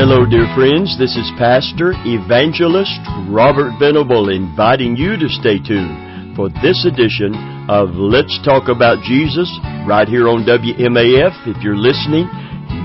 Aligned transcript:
Hello, 0.00 0.24
dear 0.24 0.48
friends. 0.56 0.96
This 0.96 1.12
is 1.12 1.28
Pastor 1.36 1.92
Evangelist 2.08 3.04
Robert 3.28 3.76
Venable 3.76 4.32
inviting 4.32 4.96
you 4.96 5.20
to 5.20 5.28
stay 5.28 5.60
tuned 5.60 6.32
for 6.32 6.48
this 6.64 6.88
edition 6.88 7.36
of 7.68 7.92
Let's 8.00 8.32
Talk 8.40 8.72
About 8.72 9.04
Jesus 9.04 9.44
right 9.84 10.08
here 10.08 10.24
on 10.24 10.48
WMAF. 10.48 11.36
If 11.44 11.60
you're 11.60 11.76
listening, 11.76 12.24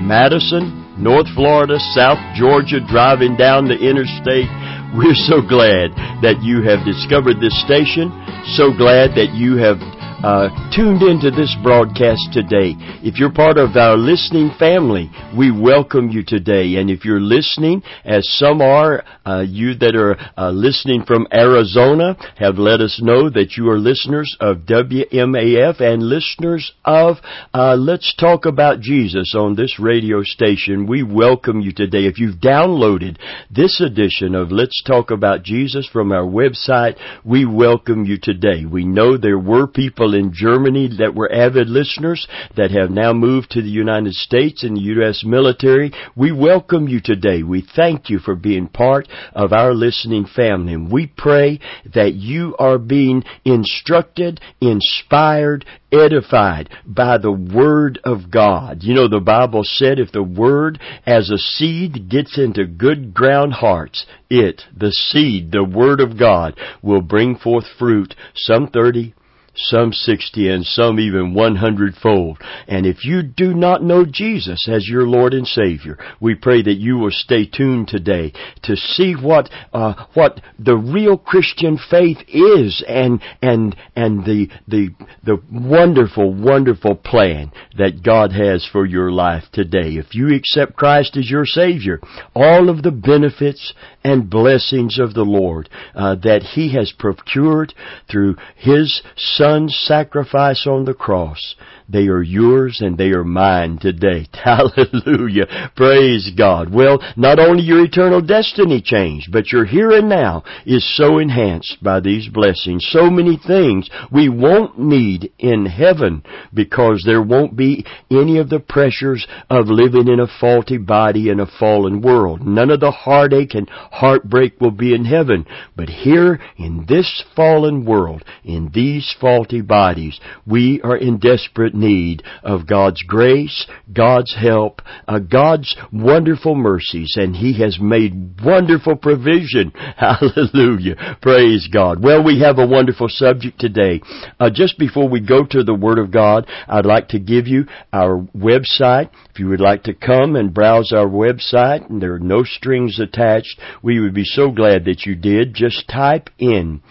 Madison, 0.04 0.92
North 1.00 1.32
Florida, 1.40 1.80
South 1.96 2.20
Georgia, 2.36 2.84
driving 2.84 3.40
down 3.40 3.72
the 3.72 3.80
interstate, 3.80 4.52
we're 4.92 5.16
so 5.16 5.40
glad 5.40 5.96
that 6.20 6.44
you 6.44 6.68
have 6.68 6.84
discovered 6.84 7.40
this 7.40 7.56
station. 7.64 8.12
So 8.60 8.76
glad 8.76 9.16
that 9.16 9.32
you 9.32 9.56
have 9.64 9.80
uh, 10.26 10.50
tuned 10.76 11.04
into 11.04 11.30
this 11.30 11.56
broadcast 11.62 12.34
today. 12.34 12.74
If 13.06 13.20
you're 13.20 13.32
part 13.32 13.60
of 13.60 13.78
our 13.78 13.96
listening 13.96 14.50
family, 14.58 15.12
we 15.38 15.52
welcome 15.52 16.10
you 16.10 16.24
today. 16.26 16.78
And 16.78 16.90
if 16.90 17.06
you're 17.06 17.22
listening, 17.22 17.84
as 18.04 18.28
some 18.40 18.60
are, 18.60 19.04
uh, 19.24 19.44
you 19.48 19.76
that 19.76 19.96
are 19.96 20.18
uh, 20.36 20.50
listening 20.50 21.04
from 21.06 21.28
Arizona 21.32 22.18
have 22.38 22.58
let 22.58 22.82
us 22.82 23.00
know 23.04 23.30
that 23.30 23.54
you 23.56 23.70
are 23.70 23.78
listeners 23.78 24.36
of 24.40 24.66
WMAF 24.66 25.80
and 25.80 26.02
listeners 26.02 26.72
of 26.84 27.18
uh, 27.54 27.76
Let's 27.76 28.16
Talk 28.16 28.48
About 28.48 28.80
Jesus 28.80 29.36
on 29.38 29.56
this 29.56 29.78
radio 29.80 30.24
station. 30.24 30.88
We 30.88 31.04
welcome 31.04 31.62
you 31.62 31.72
today. 31.72 32.06
If 32.06 32.18
you've 32.18 32.38
downloaded 32.38 33.20
this 33.52 33.80
edition 33.80 34.34
of 34.34 34.52
Let's 34.52 34.82
Talk 34.82 35.12
About 35.12 35.44
Jesus 35.44 35.88
from 35.88 36.12
our 36.12 36.26
website, 36.26 36.96
we 37.24 37.46
welcome 37.46 38.06
you 38.06 38.18
today. 38.20 38.66
We 38.66 38.86
know 38.86 39.18
there 39.18 39.38
were 39.38 39.68
people 39.68 40.15
in 40.16 40.34
Germany 40.34 40.90
that 40.98 41.14
were 41.14 41.32
avid 41.32 41.70
listeners 41.70 42.28
that 42.56 42.72
have 42.72 42.90
now 42.90 43.14
moved 43.14 43.52
to 43.52 43.62
the 43.62 43.70
United 43.70 44.14
States 44.14 44.64
and 44.64 44.78
the 44.78 44.82
U.S. 44.82 45.24
military. 45.26 45.92
We 46.16 46.32
welcome 46.32 46.88
you 46.88 47.02
today. 47.04 47.44
We 47.44 47.68
thank 47.76 48.10
you 48.10 48.20
for 48.20 48.36
being 48.36 48.68
part 48.68 49.08
of 49.34 49.54
our 49.54 49.74
listening 49.74 50.26
family. 50.26 50.74
And 50.74 50.92
we 50.92 51.08
pray 51.08 51.60
that 51.94 52.14
you 52.14 52.56
are 52.58 52.78
being 52.78 53.24
instructed, 53.44 54.42
inspired, 54.62 55.66
edified 55.92 56.70
by 56.86 57.18
the 57.18 57.32
Word 57.32 58.00
of 58.04 58.32
God. 58.32 58.80
You 58.82 58.94
know, 58.94 59.08
the 59.08 59.20
Bible 59.20 59.62
said 59.64 60.00
if 60.00 60.12
the 60.12 60.24
Word 60.24 60.80
as 61.06 61.30
a 61.30 61.38
seed 61.38 62.10
gets 62.10 62.38
into 62.38 62.66
good 62.66 63.14
ground 63.14 63.54
hearts, 63.54 64.06
it, 64.30 64.64
the 64.76 64.92
seed, 64.92 65.52
the 65.52 65.64
Word 65.64 66.00
of 66.00 66.18
God, 66.18 66.58
will 66.82 67.02
bring 67.02 67.36
forth 67.36 67.66
fruit, 67.78 68.16
some 68.36 68.68
30, 68.68 69.14
some 69.58 69.94
60 69.94 70.50
and 70.50 70.66
some 70.66 71.00
even 71.00 71.34
100 71.34 71.96
fold. 71.96 72.38
And 72.68 72.86
if 72.86 73.06
you 73.06 73.24
do 73.24 73.54
not 73.54 73.84
know 73.84 74.06
Jesus 74.06 74.68
as 74.70 74.88
your 74.88 75.08
Lord 75.08 75.34
and 75.34 75.48
Savior, 75.48 75.98
we 76.20 76.36
pray 76.36 76.62
that 76.62 76.76
you 76.76 76.98
will 76.98 77.12
stay 77.12 77.46
tuned 77.46 77.88
today 77.88 78.34
to 78.64 78.76
see 78.76 79.14
what 79.14 79.50
uh, 79.74 80.06
what 80.14 80.42
the 80.60 80.76
real 80.76 81.18
Christian 81.18 81.78
faith 81.90 82.18
is 82.28 82.84
and 82.88 83.22
and 83.42 83.76
and 83.96 84.26
the 84.26 84.50
the 84.68 84.90
the 85.24 85.42
wonderful 85.52 86.34
wonderful 86.34 86.96
plan 86.96 87.52
that 87.78 88.04
God 88.04 88.32
has 88.32 88.68
for 88.72 88.86
your 88.86 89.12
life 89.12 89.44
today. 89.54 89.96
If 89.96 90.14
you 90.14 90.34
accept 90.36 90.76
Christ 90.76 91.18
as 91.18 91.30
your 91.30 91.46
Savior, 91.46 92.00
all 92.36 92.70
of 92.70 92.84
the 92.84 92.92
benefits 92.92 93.74
and 94.04 94.30
blessings 94.30 95.00
of 95.00 95.14
the 95.14 95.24
Lord 95.24 95.70
uh, 95.96 96.16
that 96.24 96.44
He 96.44 96.74
has 96.76 96.94
procured 96.98 97.74
through 98.10 98.36
His 98.56 99.02
Son 99.16 99.45
Son's 99.46 99.78
sacrifice 99.86 100.66
on 100.66 100.86
the 100.86 100.96
cross 100.96 101.56
they 101.88 102.08
are 102.08 102.24
yours 102.24 102.80
and 102.82 102.98
they 102.98 103.10
are 103.10 103.24
mine 103.24 103.78
today. 103.80 104.28
Hallelujah. 104.34 105.72
Praise 105.76 106.32
God. 106.36 106.74
Well, 106.74 107.00
not 107.16 107.40
only 107.40 107.64
your 107.64 107.84
eternal 107.84 108.22
destiny 108.22 108.82
changed, 108.84 109.32
but 109.32 109.52
your 109.52 109.66
here 109.66 109.92
and 109.92 110.10
now 110.10 110.44
is 110.66 110.86
so 110.98 111.20
enhanced 111.20 111.78
by 111.84 112.00
these 112.00 112.28
blessings. 112.28 112.88
So 112.90 113.10
many 113.10 113.38
things 113.38 113.90
we 114.12 114.30
won't 114.30 114.80
need 114.80 115.32
in 115.38 115.66
heaven 115.66 116.24
because 116.54 117.04
there 117.06 117.22
won't 117.22 117.56
be 117.56 117.86
any 118.10 118.40
of 118.40 118.50
the 118.50 118.60
pressures 118.60 119.28
of 119.50 119.68
living 119.68 120.08
in 120.08 120.20
a 120.20 120.28
faulty 120.40 120.78
body 120.78 121.30
in 121.30 121.40
a 121.40 121.52
fallen 121.60 122.02
world. 122.02 122.46
None 122.46 122.72
of 122.72 122.80
the 122.80 122.92
heartache 122.92 123.54
and 123.54 123.70
heartbreak 123.70 124.60
will 124.60 124.72
be 124.72 124.94
in 124.94 125.06
heaven. 125.06 125.46
But 125.76 125.90
here 125.90 126.40
in 126.58 126.86
this 126.88 127.24
fallen 127.36 127.86
world, 127.86 128.24
in 128.44 128.72
these 128.74 129.16
faulty 129.20 129.62
bodies, 129.62 130.20
we 130.48 130.82
are 130.84 130.98
in 130.98 131.20
desperate 131.20 131.75
need 131.76 132.24
of 132.44 132.68
God's 132.68 133.04
grace, 133.04 133.68
God's 133.92 134.36
help, 134.36 134.82
uh, 135.08 135.20
God's 135.20 135.76
wonderful 135.92 136.56
mercies, 136.56 137.14
and 137.16 137.36
He 137.36 137.62
has 137.62 137.78
made 137.80 138.42
wonderful 138.44 138.96
provision. 138.96 139.72
Hallelujah. 139.98 141.18
Praise 141.22 141.68
God. 141.72 142.04
Well, 142.04 142.24
we 142.24 142.42
have 142.42 142.58
a 142.58 142.68
wonderful 142.68 143.08
subject 143.10 143.60
today. 143.60 144.02
Uh, 144.40 144.50
just 144.54 144.80
before 144.80 145.10
we 145.10 145.20
go 145.20 145.46
to 145.46 145.64
the 145.64 145.74
Word 145.74 146.00
of 146.00 146.12
God, 146.12 146.48
I'd 146.68 146.86
like 146.86 147.10
to 147.10 147.20
give 147.20 147.48
you 147.48 147.66
our 147.92 148.26
website. 148.36 149.10
If 149.32 149.40
you 149.40 149.50
would 149.50 149.62
like 149.62 149.84
to 149.84 149.94
come 149.94 150.36
and 150.36 150.54
browse 150.54 150.92
our 150.94 151.08
website, 151.08 151.90
and 151.90 152.02
there 152.02 152.14
are 152.14 152.20
no 152.20 152.44
strings 152.44 153.00
attached, 153.00 153.60
we 153.84 154.00
would 154.00 154.14
be 154.14 154.24
so 154.24 154.52
glad 154.52 154.86
that 154.86 155.06
you 155.06 155.16
did. 155.16 155.54
Just 155.54 155.90
type 155.90 156.30
in 156.40 156.82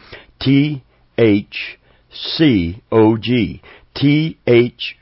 T 0.40 0.84
H 1.16 1.78
C 2.12 2.82
O 2.90 3.16
G. 3.16 3.62
THCOG. 3.96 4.92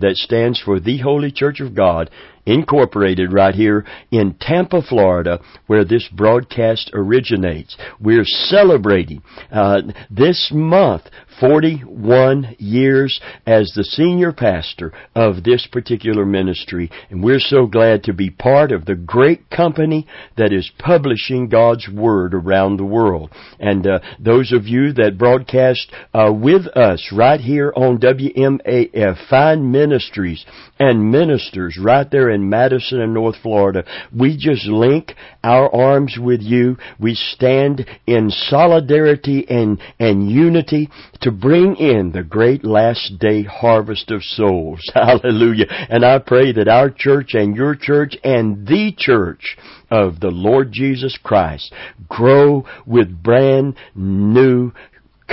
That 0.00 0.16
stands 0.16 0.60
for 0.60 0.80
The 0.80 0.98
Holy 0.98 1.30
Church 1.30 1.60
of 1.60 1.74
God 1.74 2.10
Incorporated 2.44 3.32
right 3.32 3.54
here 3.54 3.86
in 4.10 4.34
Tampa, 4.40 4.82
Florida, 4.82 5.40
where 5.68 5.84
this 5.84 6.08
broadcast 6.08 6.90
originates. 6.92 7.76
We're 8.00 8.24
celebrating 8.24 9.22
uh, 9.52 9.82
this 10.10 10.50
month 10.52 11.04
41 11.40 12.56
years 12.58 13.20
as 13.46 13.72
the 13.74 13.84
senior 13.84 14.32
pastor 14.32 14.92
of 15.14 15.44
this 15.44 15.66
particular 15.70 16.24
ministry, 16.24 16.90
and 17.10 17.22
we're 17.22 17.40
so 17.40 17.66
glad 17.66 18.04
to 18.04 18.12
be 18.12 18.30
part 18.30 18.72
of 18.72 18.84
the 18.84 18.94
great 18.94 19.50
company 19.50 20.06
that 20.36 20.52
is 20.52 20.70
publishing 20.78 21.48
God's 21.48 21.88
Word 21.88 22.34
around 22.34 22.76
the 22.76 22.84
world. 22.84 23.30
And 23.58 23.86
uh, 23.86 24.00
those 24.18 24.52
of 24.52 24.66
you 24.66 24.92
that 24.94 25.18
broadcast 25.18 25.90
uh, 26.14 26.32
with 26.32 26.66
us 26.76 27.12
right 27.12 27.40
here 27.40 27.72
on 27.76 27.98
WMAF, 27.98 29.28
Find 29.28 29.72
Ministries 29.72 30.44
and 30.78 31.10
ministers 31.10 31.78
right 31.80 32.10
there 32.10 32.30
in 32.30 32.48
Madison 32.48 33.00
and 33.00 33.14
North 33.14 33.36
Florida, 33.42 33.84
we 34.16 34.36
just 34.36 34.66
link 34.66 35.12
our 35.44 35.72
arms 35.74 36.18
with 36.20 36.40
you. 36.40 36.76
We 36.98 37.14
stand 37.14 37.86
in 38.06 38.30
solidarity 38.30 39.46
and, 39.48 39.80
and 39.98 40.30
unity 40.30 40.88
to 41.22 41.30
bring 41.30 41.76
in 41.76 42.12
the 42.12 42.22
great 42.22 42.64
last 42.64 43.18
day 43.18 43.44
harvest 43.44 44.10
of 44.10 44.22
souls. 44.22 44.80
Hallelujah. 44.94 45.66
And 45.68 46.04
I 46.04 46.18
pray 46.18 46.52
that 46.52 46.68
our 46.68 46.90
church 46.90 47.34
and 47.34 47.56
your 47.56 47.74
church 47.74 48.16
and 48.24 48.66
the 48.66 48.92
church 48.96 49.56
of 49.90 50.20
the 50.20 50.30
Lord 50.30 50.72
Jesus 50.72 51.18
Christ 51.22 51.72
grow 52.08 52.66
with 52.86 53.22
brand 53.22 53.76
new 53.94 54.72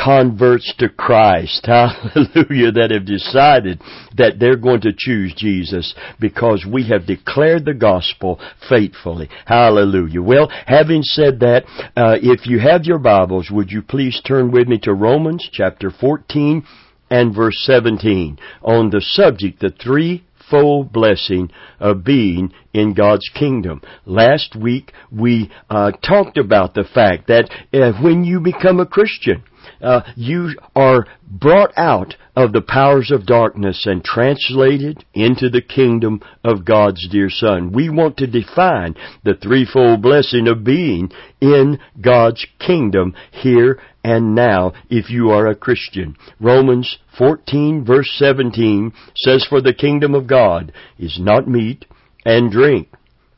converts 0.03 0.73
to 0.79 0.89
Christ, 0.89 1.61
hallelujah, 1.65 2.71
that 2.71 2.91
have 2.91 3.05
decided 3.05 3.81
that 4.17 4.39
they're 4.39 4.57
going 4.57 4.81
to 4.81 4.93
choose 4.95 5.33
Jesus 5.35 5.93
because 6.19 6.65
we 6.69 6.87
have 6.89 7.05
declared 7.05 7.65
the 7.65 7.73
gospel 7.73 8.39
faithfully. 8.69 9.29
Hallelujah. 9.45 10.21
Well, 10.21 10.49
having 10.65 11.03
said 11.03 11.39
that, 11.41 11.63
uh, 11.95 12.17
if 12.21 12.47
you 12.47 12.59
have 12.59 12.85
your 12.85 12.99
Bibles, 12.99 13.49
would 13.51 13.71
you 13.71 13.81
please 13.81 14.21
turn 14.25 14.51
with 14.51 14.67
me 14.67 14.79
to 14.83 14.93
Romans 14.93 15.47
chapter 15.51 15.91
14 15.91 16.65
and 17.09 17.35
verse 17.35 17.57
17 17.65 18.37
on 18.61 18.89
the 18.89 19.01
subject, 19.01 19.59
the 19.59 19.73
three 19.83 20.23
full 20.49 20.83
blessing 20.83 21.51
of 21.79 22.03
being 22.03 22.51
in 22.73 22.93
God's 22.93 23.29
kingdom. 23.33 23.81
Last 24.05 24.55
week 24.55 24.91
we 25.11 25.51
uh, 25.69 25.91
talked 25.91 26.37
about 26.37 26.73
the 26.73 26.85
fact 26.91 27.27
that 27.27 27.49
uh, 27.73 28.01
when 28.01 28.23
you 28.23 28.39
become 28.39 28.79
a 28.79 28.85
Christian, 28.85 29.43
uh, 29.81 30.01
you 30.15 30.55
are 30.75 31.07
brought 31.29 31.71
out 31.77 32.15
of 32.35 32.53
the 32.53 32.61
powers 32.61 33.11
of 33.11 33.25
darkness 33.25 33.85
and 33.85 34.03
translated 34.03 35.03
into 35.13 35.49
the 35.49 35.61
kingdom 35.61 36.21
of 36.43 36.65
God's 36.65 37.07
dear 37.09 37.29
Son. 37.29 37.71
We 37.71 37.89
want 37.89 38.17
to 38.17 38.27
define 38.27 38.95
the 39.23 39.35
threefold 39.35 40.01
blessing 40.01 40.47
of 40.47 40.63
being 40.63 41.11
in 41.41 41.79
God's 42.01 42.45
kingdom 42.59 43.13
here 43.31 43.79
and 44.03 44.33
now 44.33 44.73
if 44.89 45.09
you 45.09 45.29
are 45.31 45.47
a 45.47 45.55
Christian. 45.55 46.15
Romans 46.39 46.97
14 47.17 47.83
verse 47.85 48.09
17 48.17 48.93
says, 49.15 49.45
For 49.49 49.61
the 49.61 49.73
kingdom 49.73 50.15
of 50.15 50.27
God 50.27 50.71
is 50.97 51.19
not 51.21 51.47
meat 51.47 51.85
and 52.25 52.51
drink, 52.51 52.89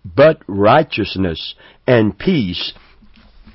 but 0.03 0.41
righteousness 0.47 1.55
and 1.87 2.17
peace 2.17 2.73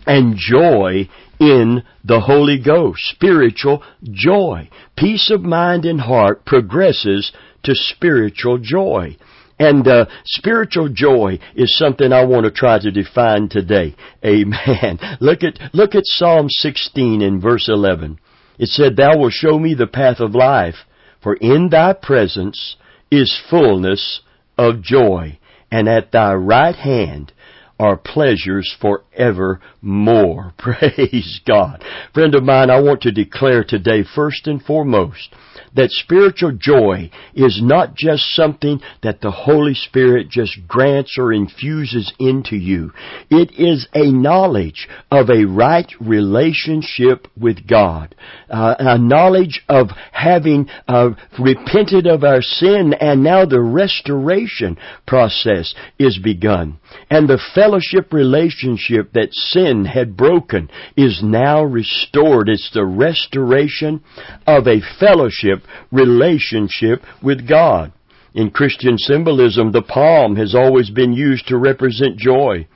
and 0.07 0.37
joy 0.37 1.09
in 1.39 1.83
the 2.05 2.21
Holy 2.21 2.59
Ghost. 2.59 3.01
Spiritual 3.11 3.83
joy. 4.03 4.69
Peace 4.97 5.31
of 5.31 5.43
mind 5.43 5.85
and 5.85 6.01
heart 6.01 6.45
progresses 6.45 7.33
to 7.65 7.75
spiritual 7.75 8.59
joy. 8.59 9.17
And 9.59 9.89
uh, 9.89 10.07
spiritual 10.25 10.91
joy 10.91 11.39
is 11.55 11.77
something 11.79 12.13
I 12.13 12.25
want 12.25 12.45
to 12.45 12.51
try 12.51 12.79
to 12.79 12.91
define 12.91 13.49
today. 13.49 13.97
Amen. 14.25 14.99
Look 15.21 15.43
at 15.43 15.59
look 15.73 15.95
at 15.95 16.03
Psalm 16.05 16.49
16 16.51 17.23
in 17.23 17.41
verse 17.41 17.69
11. 17.69 18.19
It 18.59 18.69
said, 18.69 18.97
"Thou 18.97 19.17
wilt 19.17 19.33
show 19.33 19.59
me 19.59 19.75
the 19.75 19.87
path 19.87 20.21
of 20.21 20.35
life, 20.35 20.85
for 21.23 21.35
in 21.35 21.71
thy 21.71 21.95
presence 21.95 22.77
is 23.11 23.41
fullness 23.49 24.21
of 24.59 24.83
joy, 24.83 25.39
and 25.71 25.89
at 25.89 26.13
thy 26.13 26.35
right 26.35 26.77
hand 26.77 27.33
are 27.79 27.97
pleasures 27.97 28.75
forevermore. 28.81 30.55
Praise 30.59 31.41
God. 31.47 31.85
Friend 32.15 32.35
of 32.35 32.43
mine, 32.43 32.71
I 32.71 32.81
want 32.81 33.03
to 33.03 33.13
declare 33.13 33.65
today, 33.65 34.03
first 34.15 34.47
and 34.47 34.63
foremost, 34.63 35.35
that 35.77 35.91
spiritual 35.91 36.53
joy 36.53 37.11
is 37.35 37.61
not 37.63 37.95
just 37.95 38.35
something 38.35 38.81
that 39.03 39.21
the 39.21 39.31
Holy 39.31 39.75
Spirit 39.75 40.29
just 40.29 40.59
grants 40.67 41.17
or 41.19 41.33
infuses 41.33 42.13
into 42.19 42.57
you. 42.57 42.93
It 43.31 43.53
is 43.59 43.87
a 43.95 44.11
knowledge 44.11 44.89
of 45.11 45.29
a 45.31 45.45
right 45.45 45.91
relationship 46.01 47.29
with 47.39 47.67
God. 47.69 48.15
Uh, 48.51 48.75
a 48.79 48.99
knowledge 48.99 49.63
of 49.69 49.89
having 50.13 50.69
uh, 50.89 51.11
repented 51.39 52.07
of 52.07 52.25
our 52.25 52.43
sin 52.43 52.95
and 53.01 53.23
now 53.23 53.45
the 53.45 53.61
restoration 53.61 54.77
process 55.07 55.75
is 55.99 56.19
begun. 56.19 56.79
And 57.11 57.29
the 57.29 57.41
fellowship 57.55 58.13
relationship 58.13 59.13
that 59.13 59.33
sin 59.33 59.85
had 59.85 60.17
broken 60.17 60.71
is 60.97 61.21
now 61.23 61.63
restored. 61.63 62.49
It's 62.49 62.71
the 62.73 62.85
restoration 62.85 64.03
of 64.47 64.67
a 64.67 64.81
fellowship 64.99 65.63
relationship 65.91 67.03
with 67.23 67.49
God. 67.49 67.93
In 68.35 68.51
Christian 68.51 68.99
symbolism, 68.99 69.73
the 69.73 69.83
palm 69.83 70.37
has 70.37 70.55
always 70.55 70.91
been 70.91 71.13
used 71.13 71.49
to 71.49 71.57
represent 71.57 72.19
joy, 72.19 72.67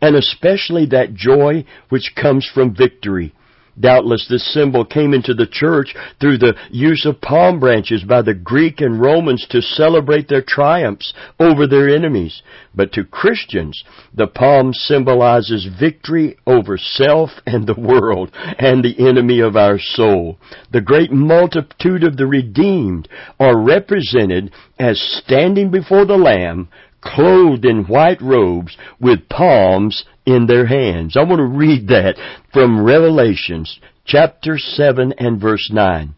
and 0.00 0.14
especially 0.14 0.86
that 0.86 1.14
joy 1.14 1.64
which 1.88 2.14
comes 2.14 2.48
from 2.52 2.74
victory. 2.74 3.34
Doubtless 3.80 4.26
this 4.28 4.52
symbol 4.52 4.84
came 4.84 5.14
into 5.14 5.34
the 5.34 5.46
church 5.46 5.94
through 6.20 6.38
the 6.38 6.54
use 6.70 7.06
of 7.06 7.20
palm 7.20 7.60
branches 7.60 8.02
by 8.02 8.22
the 8.22 8.34
Greek 8.34 8.80
and 8.80 9.00
Romans 9.00 9.46
to 9.50 9.62
celebrate 9.62 10.28
their 10.28 10.42
triumphs 10.42 11.12
over 11.38 11.66
their 11.66 11.88
enemies. 11.88 12.42
But 12.74 12.92
to 12.92 13.04
Christians, 13.04 13.82
the 14.14 14.26
palm 14.26 14.72
symbolizes 14.72 15.68
victory 15.78 16.36
over 16.46 16.76
self 16.76 17.30
and 17.46 17.66
the 17.66 17.78
world 17.78 18.30
and 18.58 18.84
the 18.84 19.08
enemy 19.08 19.40
of 19.40 19.56
our 19.56 19.78
soul. 19.78 20.38
The 20.72 20.80
great 20.80 21.12
multitude 21.12 22.04
of 22.04 22.16
the 22.16 22.26
redeemed 22.26 23.08
are 23.38 23.58
represented 23.60 24.52
as 24.78 25.00
standing 25.24 25.70
before 25.70 26.04
the 26.04 26.16
Lamb 26.16 26.68
clothed 27.00 27.64
in 27.64 27.84
white 27.84 28.20
robes 28.20 28.76
with 29.00 29.28
palms 29.28 30.04
in 30.28 30.46
their 30.46 30.66
hands. 30.66 31.16
I 31.16 31.22
want 31.22 31.38
to 31.38 31.58
read 31.58 31.88
that 31.88 32.16
from 32.52 32.84
Revelations 32.84 33.80
chapter 34.04 34.58
7 34.58 35.14
and 35.16 35.40
verse 35.40 35.70
9. 35.72 36.14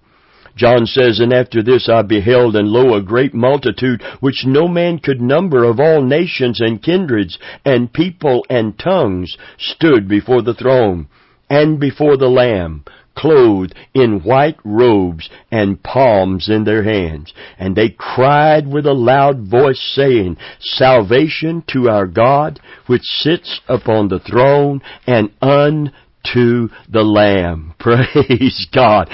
John 0.57 0.85
says, 0.85 1.21
And 1.21 1.33
after 1.33 1.63
this 1.63 1.89
I 1.89 2.03
beheld, 2.03 2.57
and 2.57 2.69
lo, 2.69 2.95
a 2.95 3.03
great 3.03 3.35
multitude, 3.35 4.03
which 4.19 4.45
no 4.45 4.67
man 4.67 4.99
could 4.99 5.21
number 5.21 5.63
of 5.63 5.79
all 5.79 6.03
nations 6.03 6.61
and 6.61 6.83
kindreds, 6.83 7.39
and 7.65 7.93
people 7.93 8.45
and 8.51 8.77
tongues, 8.77 9.37
stood 9.59 10.09
before 10.09 10.43
the 10.43 10.55
throne, 10.55 11.07
and 11.49 11.79
before 11.79 12.17
the 12.17 12.29
Lamb, 12.29 12.85
clothed 13.17 13.75
in 13.95 14.21
white 14.21 14.59
robes 14.65 15.29
and 15.51 15.83
palms 15.83 16.49
in 16.49 16.65
their 16.65 16.83
hands. 16.83 17.33
And 17.59 17.77
they 17.77 17.91
cried 17.91 18.67
with 18.67 18.87
a 18.87 18.93
loud 18.93 19.49
voice 19.49 19.81
saying, 19.95 20.37
Salvation 20.59 21.63
to 21.69 21.89
our 21.89 22.07
God, 22.07 22.61
which 22.87 23.03
sits 23.03 23.61
upon 23.69 24.09
the 24.09 24.21
throne 24.21 24.81
and 25.07 25.31
unto 25.43 26.69
the 26.89 27.03
Lamb. 27.03 27.75
Praise 27.79 28.67
God. 28.73 29.11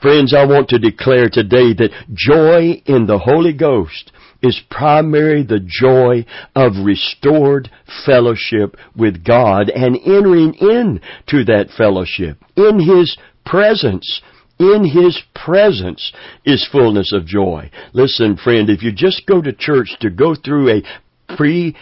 Friends, 0.00 0.34
I 0.34 0.44
want 0.44 0.68
to 0.68 0.78
declare 0.78 1.28
today 1.28 1.74
that 1.74 1.90
joy 2.14 2.82
in 2.86 3.06
the 3.06 3.18
Holy 3.18 3.52
Ghost 3.52 4.12
is 4.42 4.60
primarily 4.70 5.42
the 5.42 5.60
joy 5.60 6.24
of 6.54 6.84
restored 6.84 7.70
fellowship 8.06 8.76
with 8.96 9.24
God 9.24 9.68
and 9.68 9.96
entering 9.96 10.54
into 10.54 11.44
that 11.44 11.68
fellowship 11.76 12.38
in 12.56 12.78
His 12.78 13.16
presence. 13.48 14.22
In 14.58 14.84
His 14.84 15.20
presence 15.34 16.12
is 16.44 16.68
fullness 16.70 17.12
of 17.12 17.26
joy. 17.26 17.70
Listen, 17.92 18.36
friend, 18.36 18.68
if 18.68 18.82
you 18.82 18.90
just 18.92 19.24
go 19.26 19.40
to 19.40 19.52
church 19.52 19.96
to 20.00 20.10
go 20.10 20.34
through 20.34 20.70
a 20.70 21.36
pre 21.36 21.76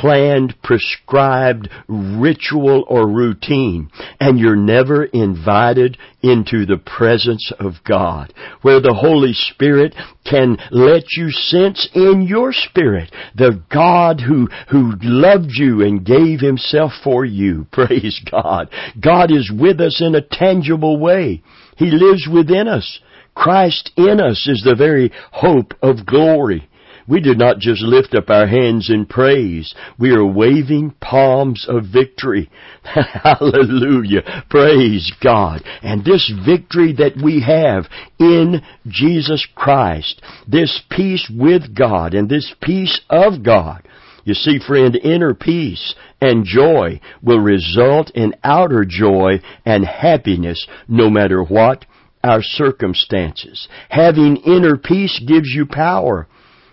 planned, 0.00 0.54
prescribed 0.62 1.68
ritual 1.88 2.84
or 2.88 3.08
routine, 3.08 3.90
and 4.20 4.38
you're 4.38 4.56
never 4.56 5.04
invited 5.04 5.96
into 6.22 6.66
the 6.66 6.80
presence 6.84 7.52
of 7.58 7.74
God, 7.86 8.32
where 8.62 8.80
the 8.80 8.94
Holy 8.94 9.32
Spirit 9.32 9.94
can 10.28 10.56
let 10.70 11.04
you 11.16 11.30
sense 11.30 11.88
in 11.94 12.22
your 12.22 12.52
spirit 12.52 13.12
the 13.34 13.62
God 13.72 14.20
who, 14.20 14.48
who 14.70 14.92
loved 15.02 15.50
you 15.50 15.82
and 15.82 16.04
gave 16.04 16.40
Himself 16.40 16.92
for 17.02 17.24
you. 17.24 17.66
Praise 17.72 18.20
God. 18.30 18.70
God 19.00 19.30
is 19.30 19.52
with 19.54 19.80
us 19.80 20.02
in 20.04 20.14
a 20.14 20.22
tangible 20.22 20.98
way. 20.98 21.42
He 21.76 21.90
lives 21.90 22.28
within 22.32 22.68
us. 22.68 23.00
Christ 23.34 23.90
in 23.96 24.20
us 24.20 24.46
is 24.48 24.62
the 24.64 24.76
very 24.76 25.12
hope 25.32 25.74
of 25.82 26.06
glory. 26.06 26.68
We 27.06 27.20
did 27.20 27.38
not 27.38 27.58
just 27.58 27.82
lift 27.82 28.14
up 28.14 28.30
our 28.30 28.46
hands 28.46 28.90
in 28.90 29.06
praise. 29.06 29.74
We 29.98 30.10
are 30.10 30.24
waving 30.24 30.94
palms 31.00 31.66
of 31.68 31.84
victory. 31.92 32.50
Hallelujah. 32.82 34.44
Praise 34.48 35.12
God. 35.22 35.62
And 35.82 36.04
this 36.04 36.32
victory 36.46 36.94
that 36.94 37.16
we 37.22 37.42
have 37.42 37.84
in 38.18 38.62
Jesus 38.86 39.46
Christ, 39.54 40.22
this 40.48 40.82
peace 40.90 41.30
with 41.34 41.74
God 41.76 42.14
and 42.14 42.28
this 42.28 42.54
peace 42.62 43.00
of 43.10 43.42
God, 43.42 43.86
you 44.24 44.32
see, 44.32 44.58
friend, 44.58 44.96
inner 44.96 45.34
peace 45.34 45.94
and 46.20 46.46
joy 46.46 47.00
will 47.22 47.40
result 47.40 48.10
in 48.14 48.34
outer 48.42 48.86
joy 48.88 49.40
and 49.66 49.84
happiness 49.84 50.66
no 50.88 51.10
matter 51.10 51.42
what 51.42 51.84
our 52.22 52.40
circumstances. 52.42 53.68
Having 53.90 54.38
inner 54.38 54.78
peace 54.78 55.22
gives 55.26 55.50
you 55.54 55.66
power. 55.66 56.26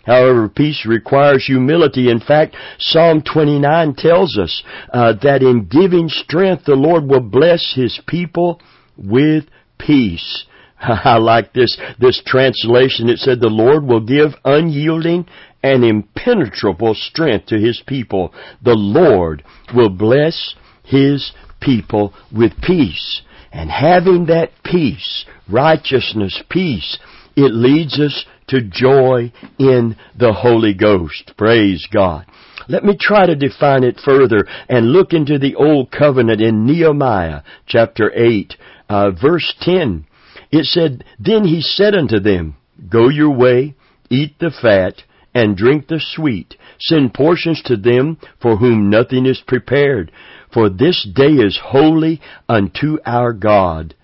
However, 0.05 0.49
peace 0.49 0.85
requires 0.85 1.45
humility. 1.45 2.09
In 2.09 2.19
fact, 2.19 2.55
Psalm 2.79 3.21
29 3.21 3.95
tells 3.95 4.37
us 4.37 4.63
uh, 4.91 5.13
that 5.21 5.43
in 5.43 5.65
giving 5.65 6.09
strength, 6.09 6.65
the 6.65 6.75
Lord 6.75 7.05
will 7.05 7.21
bless 7.21 7.73
His 7.75 7.99
people 8.07 8.59
with 8.97 9.45
peace. 9.77 10.45
I 10.81 11.17
like 11.17 11.53
this, 11.53 11.77
this 11.99 12.21
translation. 12.25 13.09
It 13.09 13.19
said, 13.19 13.39
the 13.39 13.47
Lord 13.47 13.85
will 13.85 14.01
give 14.01 14.31
unyielding 14.43 15.27
and 15.63 15.83
impenetrable 15.83 16.95
strength 16.95 17.47
to 17.47 17.59
His 17.59 17.83
people. 17.85 18.33
The 18.63 18.75
Lord 18.75 19.43
will 19.75 19.89
bless 19.89 20.55
His 20.83 21.31
people 21.59 22.13
with 22.35 22.53
peace. 22.63 23.21
And 23.51 23.69
having 23.69 24.25
that 24.27 24.51
peace, 24.63 25.25
righteousness, 25.47 26.41
peace, 26.49 26.97
it 27.35 27.53
leads 27.53 27.99
us 27.99 28.25
to 28.51 28.61
joy 28.61 29.31
in 29.57 29.95
the 30.17 30.33
Holy 30.33 30.73
Ghost. 30.73 31.33
Praise 31.37 31.87
God. 31.91 32.25
Let 32.67 32.83
me 32.83 32.95
try 32.99 33.25
to 33.25 33.35
define 33.35 33.83
it 33.83 33.99
further 34.03 34.45
and 34.69 34.91
look 34.91 35.13
into 35.13 35.39
the 35.39 35.55
Old 35.55 35.91
Covenant 35.91 36.41
in 36.41 36.65
Nehemiah 36.65 37.41
chapter 37.65 38.11
8, 38.13 38.55
uh, 38.89 39.11
verse 39.11 39.53
10. 39.61 40.05
It 40.51 40.65
said, 40.65 41.03
Then 41.17 41.45
he 41.45 41.61
said 41.61 41.95
unto 41.95 42.19
them, 42.19 42.55
Go 42.89 43.09
your 43.09 43.31
way, 43.31 43.75
eat 44.09 44.37
the 44.39 44.51
fat, 44.51 45.03
and 45.33 45.55
drink 45.55 45.87
the 45.87 46.01
sweet. 46.01 46.55
Send 46.79 47.13
portions 47.13 47.61
to 47.63 47.77
them 47.77 48.17
for 48.41 48.57
whom 48.57 48.89
nothing 48.89 49.25
is 49.25 49.41
prepared. 49.47 50.11
For 50.53 50.69
this 50.69 51.07
day 51.15 51.33
is 51.33 51.59
holy 51.63 52.19
unto 52.49 52.97
our 53.05 53.31
God, 53.31 53.95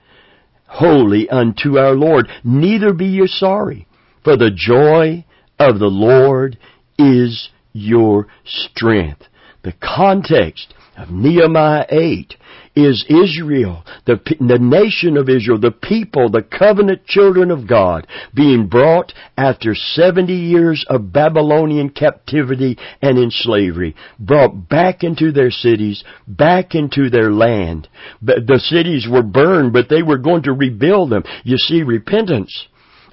holy 0.67 1.29
unto 1.29 1.77
our 1.77 1.93
Lord. 1.93 2.29
Neither 2.45 2.93
be 2.93 3.07
ye 3.07 3.27
sorry. 3.27 3.86
For 4.27 4.35
the 4.35 4.51
joy 4.51 5.23
of 5.57 5.79
the 5.79 5.85
Lord 5.85 6.57
is 6.99 7.47
your 7.71 8.27
strength. 8.43 9.23
The 9.63 9.71
context 9.81 10.73
of 10.97 11.09
Nehemiah 11.09 11.85
8 11.89 12.35
is 12.75 13.05
Israel, 13.07 13.85
the, 14.05 14.19
the 14.41 14.59
nation 14.59 15.15
of 15.15 15.29
Israel, 15.29 15.61
the 15.61 15.71
people, 15.71 16.29
the 16.29 16.41
covenant 16.41 17.05
children 17.05 17.51
of 17.51 17.69
God, 17.69 18.05
being 18.33 18.67
brought 18.67 19.13
after 19.37 19.73
70 19.73 20.33
years 20.33 20.85
of 20.89 21.13
Babylonian 21.13 21.89
captivity 21.89 22.77
and 23.01 23.17
in 23.17 23.31
slavery, 23.31 23.95
brought 24.19 24.67
back 24.67 25.05
into 25.05 25.31
their 25.31 25.51
cities, 25.51 26.03
back 26.27 26.75
into 26.75 27.09
their 27.09 27.31
land. 27.31 27.87
The 28.21 28.59
cities 28.61 29.07
were 29.09 29.23
burned, 29.23 29.71
but 29.71 29.87
they 29.87 30.03
were 30.03 30.17
going 30.17 30.43
to 30.43 30.51
rebuild 30.51 31.11
them. 31.11 31.23
You 31.45 31.57
see, 31.57 31.81
repentance 31.81 32.67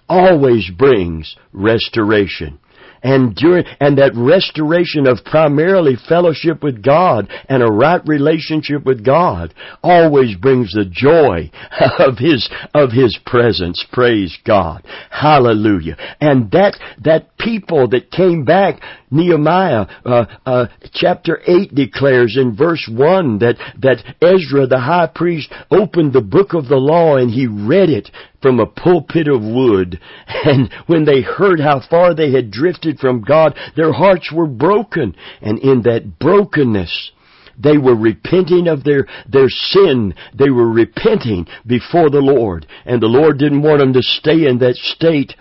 always 0.08 0.70
brings 0.76 1.36
restoration. 1.52 2.58
And 3.04 3.34
during, 3.36 3.66
and 3.80 3.98
that 3.98 4.12
restoration 4.16 5.06
of 5.06 5.26
primarily 5.26 5.94
fellowship 6.08 6.62
with 6.62 6.82
God 6.82 7.28
and 7.50 7.62
a 7.62 7.66
right 7.66 8.00
relationship 8.06 8.86
with 8.86 9.04
God 9.04 9.52
always 9.82 10.34
brings 10.36 10.72
the 10.72 10.86
joy 10.90 11.50
of 11.98 12.16
His, 12.16 12.48
of 12.72 12.92
His 12.92 13.18
presence. 13.26 13.84
Praise 13.92 14.38
God. 14.46 14.86
Hallelujah. 15.10 15.98
And 16.18 16.50
that, 16.52 16.78
that 17.04 17.36
people 17.36 17.88
that 17.88 18.10
came 18.10 18.46
back 18.46 18.80
Nehemiah 19.10 19.86
uh, 20.04 20.24
uh, 20.44 20.66
chapter 20.92 21.40
8 21.46 21.74
declares 21.74 22.36
in 22.40 22.56
verse 22.56 22.88
1 22.90 23.38
that, 23.38 23.56
that 23.80 24.02
Ezra 24.20 24.66
the 24.66 24.80
high 24.80 25.10
priest 25.14 25.52
opened 25.70 26.14
the 26.14 26.22
book 26.22 26.54
of 26.54 26.68
the 26.68 26.76
law 26.76 27.16
and 27.16 27.30
he 27.30 27.46
read 27.46 27.90
it 27.90 28.10
from 28.44 28.60
a 28.60 28.66
pulpit 28.66 29.26
of 29.26 29.40
wood. 29.40 29.98
And 30.26 30.70
when 30.86 31.06
they 31.06 31.22
heard 31.22 31.60
how 31.60 31.80
far 31.88 32.14
they 32.14 32.30
had 32.30 32.50
drifted 32.50 32.98
from 32.98 33.22
God, 33.22 33.56
their 33.74 33.90
hearts 33.90 34.30
were 34.30 34.46
broken. 34.46 35.16
And 35.40 35.58
in 35.60 35.80
that 35.82 36.18
brokenness, 36.18 37.12
they 37.58 37.78
were 37.78 37.96
repenting 37.96 38.68
of 38.68 38.84
their, 38.84 39.06
their 39.26 39.48
sin. 39.48 40.12
They 40.38 40.50
were 40.50 40.70
repenting 40.70 41.46
before 41.66 42.10
the 42.10 42.20
Lord. 42.20 42.66
And 42.84 43.00
the 43.00 43.06
Lord 43.06 43.38
didn't 43.38 43.62
want 43.62 43.78
them 43.78 43.94
to 43.94 44.02
stay 44.02 44.46
in 44.46 44.58
that 44.58 44.76
state 44.76 45.34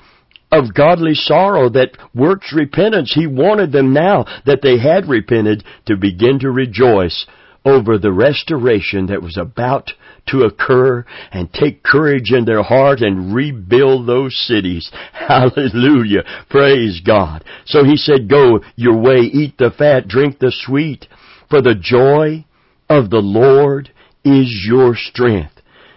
of 0.50 0.74
godly 0.74 1.13
sorrow 1.13 1.67
that 1.72 1.98
works 2.15 2.53
repentance. 2.55 3.12
He 3.13 3.27
wanted 3.27 3.74
them 3.74 3.91
now 3.91 4.24
that 4.45 4.62
they 4.62 4.79
had 4.79 5.10
repented 5.10 5.65
to 5.88 5.98
begin 5.98 6.39
to 6.39 6.51
rejoice 6.51 7.25
over 7.65 7.98
the 7.98 8.12
restoration 8.12 9.08
that 9.08 9.22
was 9.22 9.38
about 9.38 9.91
to 10.27 10.43
occur 10.43 11.05
and 11.32 11.51
take 11.51 11.84
courage 11.84 12.32
in 12.32 12.46
their 12.46 12.63
heart 12.63 13.01
and 13.01 13.34
rebuild 13.34 14.08
those 14.08 14.36
cities. 14.48 14.91
Hallelujah. 15.13 16.24
Praise 16.50 17.01
God. 17.05 17.43
So 17.65 17.84
he 17.84 17.98
said, 17.98 18.29
go 18.29 18.60
your 18.75 18.98
way, 18.98 19.20
eat 19.20 19.58
the 19.58 19.72
fat, 19.72 20.08
drink 20.08 20.39
the 20.39 20.53
sweet, 20.55 21.08
for 21.50 21.62
the 21.62 21.75
joy 21.75 22.46
of 22.89 23.10
the 23.10 23.22
Lord 23.22 23.91
is 24.24 24.65
your 24.67 24.96
strength. 24.96 25.51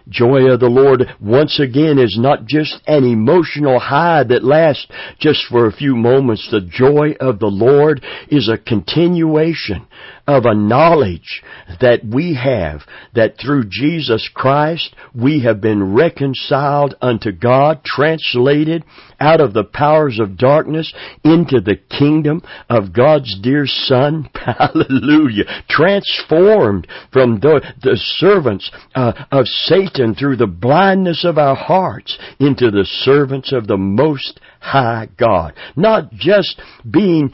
Joy 0.08 0.49
of 0.52 0.61
the 0.61 0.68
Lord, 0.68 1.02
once 1.20 1.58
again, 1.58 1.99
is 1.99 2.16
not 2.16 2.46
just 2.46 2.80
an 2.87 3.04
emotional 3.04 3.80
high 3.80 4.23
that 4.23 4.44
lasts 4.44 4.87
just 5.18 5.44
for 5.50 5.66
a 5.66 5.73
few 5.73 5.96
moments. 5.96 6.49
The 6.49 6.61
joy 6.61 7.16
of 7.18 7.40
the 7.40 7.49
Lord 7.49 8.04
is 8.28 8.49
a 8.49 8.56
continuation 8.56 9.87
of 10.26 10.45
a 10.45 10.54
knowledge 10.54 11.42
that 11.80 12.00
we 12.04 12.35
have 12.35 12.80
that 13.14 13.35
through 13.40 13.64
Jesus 13.68 14.28
Christ 14.35 14.95
we 15.14 15.42
have 15.45 15.61
been 15.61 15.95
reconciled 15.95 16.95
unto 17.00 17.33
God, 17.33 17.83
translated 17.85 18.85
out 19.21 19.40
of 19.40 19.54
the 19.54 19.64
powers 19.64 20.18
of 20.21 20.37
darkness 20.37 20.92
into 21.25 21.61
the 21.61 21.76
kingdom 21.76 22.42
of 22.68 22.92
God's 22.92 23.38
dear 23.40 23.66
Son. 23.66 24.28
Hallelujah. 24.35 25.45
Transformed 25.68 26.87
from 27.12 27.40
the, 27.40 27.61
the 27.83 27.97
servants 27.97 28.71
uh, 28.95 29.12
of 29.30 29.47
Satan 29.47 30.14
through 30.14 30.37
the 30.37 30.47
blindness 30.47 31.25
of 31.25 31.38
our 31.38 31.56
hearts 31.56 32.18
into 32.38 32.71
the 32.71 32.85
servants 32.85 33.52
of 33.52 33.66
the 33.66 33.76
Most 33.76 34.40
High 34.61 35.09
God. 35.16 35.54
Not 35.76 36.12
just 36.12 36.61
being 36.90 37.33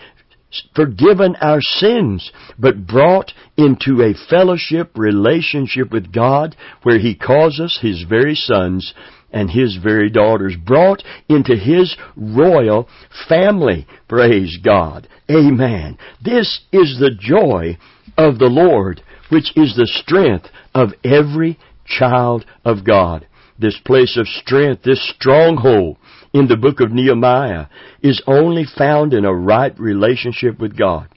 forgiven 0.75 1.37
our 1.41 1.61
sins, 1.61 2.31
but 2.59 2.87
brought 2.87 3.33
into 3.57 4.03
a 4.03 4.15
fellowship 4.29 4.91
relationship 4.97 5.91
with 5.91 6.13
God 6.13 6.57
where 6.83 6.99
He 6.99 7.15
calls 7.15 7.61
us 7.61 7.79
His 7.81 8.05
very 8.09 8.35
sons 8.35 8.95
and 9.33 9.51
His 9.51 9.79
very 9.83 10.11
daughters, 10.11 10.57
brought 10.57 11.03
into 11.29 11.57
His 11.57 11.97
royal 12.17 12.89
family. 13.29 13.87
Praise 14.09 14.59
God. 14.63 15.09
Amen. 15.31 15.97
This 16.23 16.61
is 16.73 16.99
the 16.99 17.15
joy 17.19 17.79
of 18.19 18.39
the 18.39 18.51
Lord, 18.51 19.03
which 19.31 19.57
is 19.57 19.75
the 19.75 19.87
strength 19.87 20.47
of 20.75 20.91
every 21.05 21.59
child 21.87 22.45
of 22.65 22.85
God. 22.85 23.27
This 23.59 23.79
place 23.85 24.17
of 24.19 24.27
strength, 24.27 24.83
this 24.83 25.13
stronghold, 25.17 25.97
in 26.33 26.49
the 26.49 26.57
book 26.57 26.81
of 26.81 26.93
Nehemiah 26.93 27.67
is 28.03 28.23
only 28.27 28.65
found 28.65 29.13
in 29.13 29.25
a 29.25 29.35
right 29.35 29.79
relationship 29.79 30.59
with 30.59 30.77
God. 30.77 31.09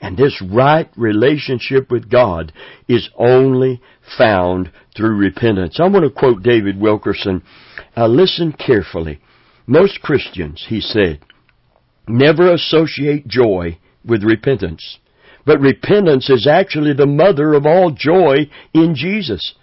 And 0.00 0.16
this 0.16 0.40
right 0.42 0.88
relationship 0.96 1.90
with 1.90 2.10
God 2.10 2.52
is 2.86 3.10
only 3.16 3.80
found 4.16 4.70
through 4.96 5.16
repentance. 5.16 5.80
I 5.80 5.88
want 5.88 6.04
to 6.04 6.10
quote 6.10 6.42
David 6.42 6.78
Wilkerson. 6.78 7.42
Uh, 7.96 8.06
listen 8.06 8.52
carefully. 8.52 9.20
Most 9.66 10.00
Christians, 10.00 10.64
he 10.68 10.80
said, 10.80 11.20
never 12.06 12.52
associate 12.52 13.26
joy 13.26 13.78
with 14.04 14.22
repentance. 14.22 14.98
But 15.44 15.60
repentance 15.60 16.30
is 16.30 16.46
actually 16.46 16.92
the 16.92 17.06
mother 17.06 17.54
of 17.54 17.66
all 17.66 17.90
joy 17.90 18.50
in 18.72 18.94
Jesus. 18.94 19.54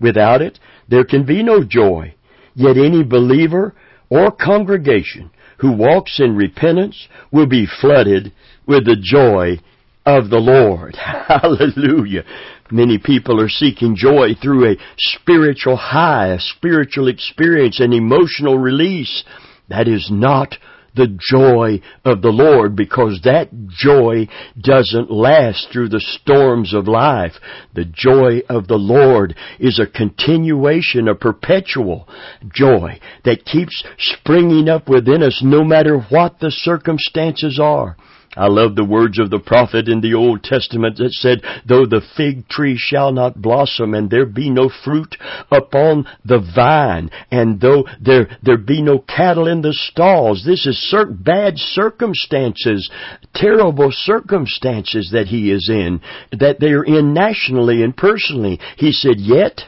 Without 0.00 0.42
it, 0.42 0.58
there 0.88 1.04
can 1.04 1.24
be 1.24 1.42
no 1.42 1.62
joy. 1.62 2.14
Yet 2.54 2.76
any 2.76 3.04
believer 3.04 3.74
or 4.08 4.30
congregation 4.30 5.30
who 5.58 5.72
walks 5.72 6.20
in 6.20 6.36
repentance 6.36 7.08
will 7.32 7.46
be 7.46 7.66
flooded 7.80 8.32
with 8.66 8.84
the 8.84 8.96
joy 9.00 9.58
of 10.06 10.30
the 10.30 10.38
Lord. 10.38 10.96
Hallelujah. 10.96 12.24
Many 12.70 12.98
people 12.98 13.40
are 13.40 13.48
seeking 13.48 13.96
joy 13.96 14.34
through 14.34 14.72
a 14.72 14.76
spiritual 14.98 15.76
high, 15.76 16.28
a 16.28 16.40
spiritual 16.40 17.08
experience, 17.08 17.80
an 17.80 17.92
emotional 17.92 18.58
release. 18.58 19.24
That 19.68 19.88
is 19.88 20.08
not 20.10 20.56
the 20.94 21.18
joy 21.30 21.80
of 22.04 22.22
the 22.22 22.30
Lord 22.30 22.76
because 22.76 23.20
that 23.24 23.48
joy 23.68 24.28
doesn't 24.60 25.10
last 25.10 25.68
through 25.72 25.88
the 25.88 26.00
storms 26.00 26.72
of 26.74 26.86
life. 26.86 27.32
The 27.74 27.84
joy 27.84 28.42
of 28.48 28.68
the 28.68 28.76
Lord 28.76 29.36
is 29.58 29.80
a 29.80 29.86
continuation, 29.86 31.08
a 31.08 31.14
perpetual 31.14 32.08
joy 32.52 33.00
that 33.24 33.44
keeps 33.44 33.84
springing 33.98 34.68
up 34.68 34.88
within 34.88 35.22
us 35.22 35.40
no 35.44 35.64
matter 35.64 35.98
what 36.10 36.38
the 36.40 36.50
circumstances 36.50 37.58
are. 37.60 37.96
I 38.36 38.48
love 38.48 38.74
the 38.74 38.84
words 38.84 39.18
of 39.18 39.30
the 39.30 39.38
prophet 39.38 39.88
in 39.88 40.00
the 40.00 40.14
Old 40.14 40.42
Testament 40.42 40.96
that 40.98 41.12
said, 41.12 41.42
Though 41.66 41.86
the 41.86 42.02
fig 42.16 42.48
tree 42.48 42.76
shall 42.76 43.12
not 43.12 43.40
blossom, 43.40 43.94
and 43.94 44.10
there 44.10 44.26
be 44.26 44.50
no 44.50 44.68
fruit 44.68 45.16
upon 45.50 46.06
the 46.24 46.40
vine, 46.54 47.10
and 47.30 47.60
though 47.60 47.86
there, 48.00 48.28
there 48.42 48.58
be 48.58 48.82
no 48.82 48.98
cattle 48.98 49.46
in 49.46 49.62
the 49.62 49.72
stalls, 49.72 50.44
this 50.44 50.66
is 50.66 50.78
cir- 50.90 51.06
bad 51.06 51.58
circumstances, 51.58 52.90
terrible 53.34 53.90
circumstances 53.92 55.10
that 55.12 55.28
he 55.28 55.50
is 55.50 55.68
in, 55.70 56.00
that 56.32 56.60
they 56.60 56.72
are 56.72 56.84
in 56.84 57.14
nationally 57.14 57.82
and 57.82 57.96
personally. 57.96 58.58
He 58.76 58.92
said, 58.92 59.18
Yet, 59.18 59.62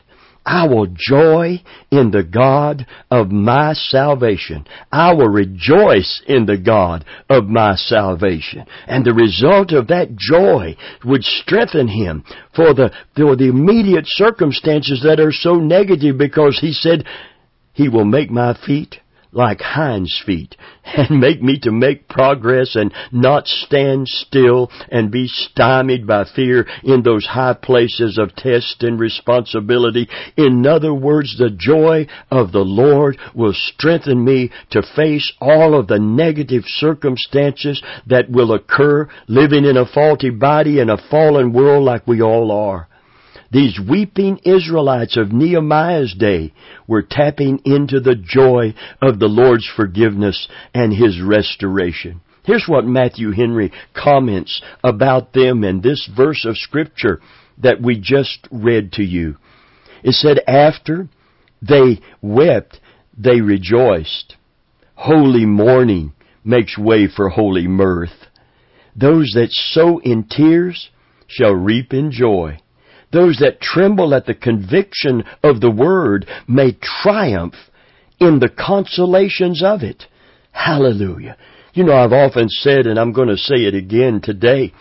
I 0.47 0.69
will 0.69 0.87
joy 0.87 1.61
in 1.91 2.13
the 2.13 2.23
God 2.23 2.87
of 3.11 3.33
my 3.33 3.73
salvation. 3.73 4.65
I 4.93 5.13
will 5.13 5.29
rejoice 5.29 6.23
in 6.25 6.47
the 6.47 6.57
God 6.57 7.05
of 7.29 7.49
my 7.49 7.75
salvation. 7.75 8.65
And 8.87 9.05
the 9.05 9.13
result 9.13 9.73
of 9.73 9.89
that 9.89 10.15
joy 10.17 10.77
would 11.05 11.25
strengthen 11.25 11.89
him 11.89 12.23
for 12.55 12.73
the, 12.73 12.93
for 13.17 13.35
the 13.35 13.49
immediate 13.49 14.07
circumstances 14.07 15.03
that 15.03 15.19
are 15.19 15.33
so 15.33 15.55
negative 15.55 16.17
because 16.17 16.61
he 16.61 16.73
said, 16.73 17.05
He 17.73 17.89
will 17.89 18.05
make 18.05 18.31
my 18.31 18.57
feet 18.65 19.01
like 19.37 19.61
hinds 19.61 20.23
feet 20.25 20.57
and 20.85 21.21
make 21.21 21.43
me 21.43 21.59
to 21.61 21.71
make 21.71 22.09
progress 22.09 22.75
and 22.75 22.93
not 23.13 23.47
stand 23.47 24.09
still 24.09 24.71
and 24.91 25.11
be 25.11 25.29
stymied 25.29 26.07
by 26.07 26.25
fear 26.35 26.67
in 26.83 27.03
those 27.03 27.27
high 27.27 27.55
places 27.55 28.19
of 28.19 28.35
test 28.35 28.83
and 28.83 28.99
responsibility. 28.99 30.09
In 30.37 30.67
other 30.67 30.95
words, 30.95 31.37
the 31.39 31.51
joy 31.51 32.07
of 32.31 32.53
the 32.53 32.65
Lord 32.65 33.19
will 33.35 33.55
strengthen 33.55 34.25
me 34.25 34.51
to 34.71 34.83
face 34.97 35.31
all 35.41 35.79
of 35.79 35.87
the 35.87 35.99
negative 35.99 36.65
circumstances 36.67 37.83
that 38.07 38.31
will 38.31 38.53
occur 38.53 39.09
living 39.29 39.65
in 39.65 39.77
a 39.77 39.87
faulty 39.87 40.31
body 40.31 40.81
in 40.81 40.89
a 40.89 41.11
fallen 41.11 41.53
world 41.53 41.85
like 41.85 42.07
we 42.07 42.23
all 42.23 42.51
are. 42.51 42.89
These 43.57 43.81
weeping 43.81 44.41
Israelites 44.45 45.17
of 45.17 45.33
Nehemiah's 45.33 46.13
day 46.13 46.53
were 46.87 47.01
tapping 47.01 47.63
into 47.65 48.01
the 48.01 48.15
joy 48.15 48.75
of 49.01 49.19
the 49.19 49.29
Lord's 49.29 49.67
forgiveness 49.67 50.47
and 50.75 50.93
His 50.93 51.23
restoration. 51.23 52.21
Here's 52.45 52.67
what 52.69 52.85
Matthew 52.85 53.31
Henry 53.31 53.73
comments 53.95 54.61
about 54.85 55.33
them 55.33 55.65
in 55.65 55.81
this 55.81 56.07
verse 56.15 56.45
of 56.45 56.59
Scripture 56.59 57.23
that 57.57 57.81
we 57.81 57.99
just 57.99 58.47
read 58.51 58.93
to 58.93 59.03
you. 59.03 59.37
It 60.03 60.13
said, 60.13 60.39
After 60.47 61.09
they 61.63 62.01
wept, 62.21 62.79
they 63.17 63.41
rejoiced. 63.41 64.37
Holy 64.97 65.47
mourning 65.47 66.13
makes 66.45 66.77
way 66.77 67.09
for 67.09 67.31
holy 67.31 67.69
mirth. 67.69 68.27
Those 68.95 69.33
that 69.35 69.49
sow 69.51 69.97
in 70.01 70.25
tears 70.25 70.91
shall 71.27 71.55
reap 71.55 71.95
in 71.95 72.11
joy. 72.11 72.59
Those 73.13 73.39
that 73.41 73.61
tremble 73.61 74.15
at 74.15 74.27
the 74.27 74.35
conviction 74.35 75.25
of 75.43 75.61
the 75.61 75.71
word 75.71 76.27
may 76.49 76.77
triumph 77.03 77.55
in 78.21 78.41
the 78.41 78.49
consolations 78.49 79.63
of 79.63 79.83
it. 79.83 80.05
Hallelujah. 80.53 81.37
You 81.75 81.85
know, 81.85 81.95
I've 81.95 82.13
often 82.13 82.49
said, 82.49 82.87
and 82.87 82.99
I'm 82.99 83.13
going 83.13 83.29
to 83.29 83.37
say 83.37 83.57
it 83.57 83.75
again 83.75 84.21
today, 84.23 84.73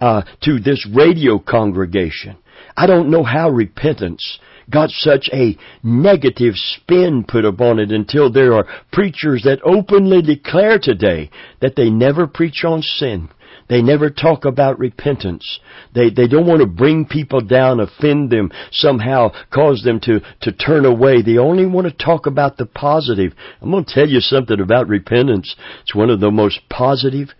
uh, 0.00 0.22
to 0.42 0.58
this 0.58 0.86
radio 0.94 1.38
congregation. 1.38 2.36
I 2.76 2.86
don't 2.86 3.10
know 3.10 3.22
how 3.22 3.50
repentance 3.50 4.38
got 4.70 4.90
such 4.90 5.28
a 5.32 5.56
negative 5.82 6.54
spin 6.56 7.24
put 7.26 7.44
upon 7.44 7.78
it 7.78 7.90
until 7.90 8.32
there 8.32 8.54
are 8.54 8.66
preachers 8.92 9.42
that 9.44 9.60
openly 9.64 10.22
declare 10.22 10.78
today 10.78 11.30
that 11.60 11.76
they 11.76 11.90
never 11.90 12.26
preach 12.26 12.64
on 12.64 12.82
sin. 12.82 13.28
They 13.68 13.82
never 13.82 14.10
talk 14.10 14.44
about 14.44 14.78
repentance. 14.78 15.60
They, 15.94 16.10
they 16.10 16.28
don't 16.28 16.46
want 16.46 16.60
to 16.60 16.66
bring 16.66 17.06
people 17.06 17.40
down, 17.40 17.80
offend 17.80 18.30
them, 18.30 18.50
somehow 18.70 19.30
cause 19.52 19.82
them 19.82 20.00
to, 20.00 20.20
to 20.42 20.52
turn 20.52 20.84
away. 20.84 21.22
They 21.22 21.38
only 21.38 21.66
want 21.66 21.86
to 21.86 22.04
talk 22.04 22.26
about 22.26 22.56
the 22.56 22.66
positive. 22.66 23.32
I'm 23.62 23.70
going 23.70 23.84
to 23.84 23.94
tell 23.94 24.08
you 24.08 24.20
something 24.20 24.60
about 24.60 24.88
repentance. 24.88 25.56
It's 25.82 25.94
one 25.94 26.10
of 26.10 26.20
the 26.20 26.30
most 26.30 26.60
positive 26.68 27.30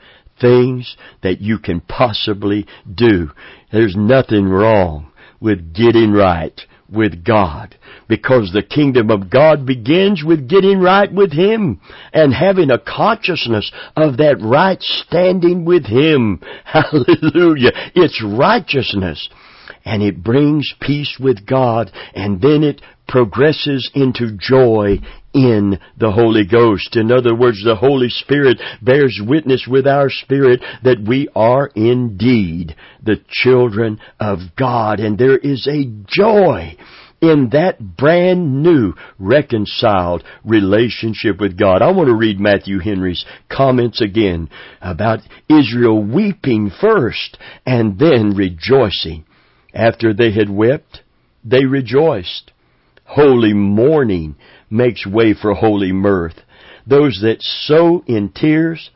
things 0.41 0.97
that 1.23 1.41
you 1.41 1.59
can 1.59 1.81
possibly 1.81 2.67
do. 2.93 3.31
There's 3.73 3.95
nothing 3.97 4.49
wrong 4.49 5.13
with 5.41 5.75
getting 5.75 6.13
right 6.13 6.59
with 6.91 7.25
God. 7.25 7.77
Because 8.09 8.51
the 8.53 8.63
kingdom 8.63 9.11
of 9.11 9.31
God 9.31 9.67
begins 9.67 10.23
with 10.25 10.49
getting 10.49 10.81
right 10.81 11.13
with 11.13 11.33
Him 11.33 11.81
and 12.13 12.33
having 12.33 12.71
a 12.71 12.79
consciousness 12.79 13.71
of 13.97 14.19
that 14.19 14.37
right 14.41 14.81
standing 14.81 15.65
with 15.65 15.87
Him. 15.87 16.41
Hallelujah. 16.65 17.73
It's 17.95 18.23
righteousness. 18.23 19.29
And 19.87 20.03
it 20.03 20.23
brings 20.23 20.73
peace 20.81 21.19
with 21.21 21.47
God 21.47 21.91
and 22.15 22.41
then 22.41 22.63
it 22.63 22.81
progresses 23.07 23.91
into 23.95 24.37
joy 24.39 24.99
in 25.35 25.79
the 25.99 26.13
Holy 26.13 26.47
Ghost. 26.47 26.97
In 26.97 27.11
other 27.11 27.35
words, 27.35 27.63
the 27.65 27.77
Holy 27.77 28.09
Spirit 28.09 28.61
bears 28.81 29.21
witness 29.23 29.67
with 29.69 29.87
our 29.87 30.09
spirit 30.09 30.61
that 30.85 31.05
we 31.07 31.29
are 31.35 31.71
indeed 31.75 32.77
the 33.03 33.21
children 33.29 34.01
of 34.21 34.39
God. 34.57 35.01
And 35.01 35.19
there 35.19 35.37
is 35.37 35.67
a 35.67 35.91
joy 36.07 36.77
in 37.21 37.51
that 37.53 37.97
brand 37.97 38.63
new 38.63 38.95
reconciled 39.19 40.23
relationship 40.45 41.41
with 41.41 41.59
God. 41.59 41.83
I 41.83 41.91
want 41.91 42.09
to 42.09 42.15
read 42.15 42.39
Matthew 42.39 42.79
Henry's 42.79 43.25
comments 43.51 44.01
again 44.01 44.51
about 44.81 45.21
Israel 45.49 46.03
weeping 46.03 46.71
first 46.81 47.39
and 47.67 47.99
then 47.99 48.35
rejoicing. 48.37 49.25
After 49.73 50.15
they 50.15 50.33
had 50.33 50.51
wept, 50.51 51.01
they 51.43 51.65
rejoiced. 51.65 52.53
Holy 53.05 53.53
mourning 53.53 54.37
makes 54.71 55.07
way 55.07 55.35
for 55.35 55.55
holy 55.55 55.93
mirth. 55.93 56.41
Those 56.87 57.21
that 57.23 57.39
sow 57.41 58.03
in 58.07 58.31
tears 58.31 58.91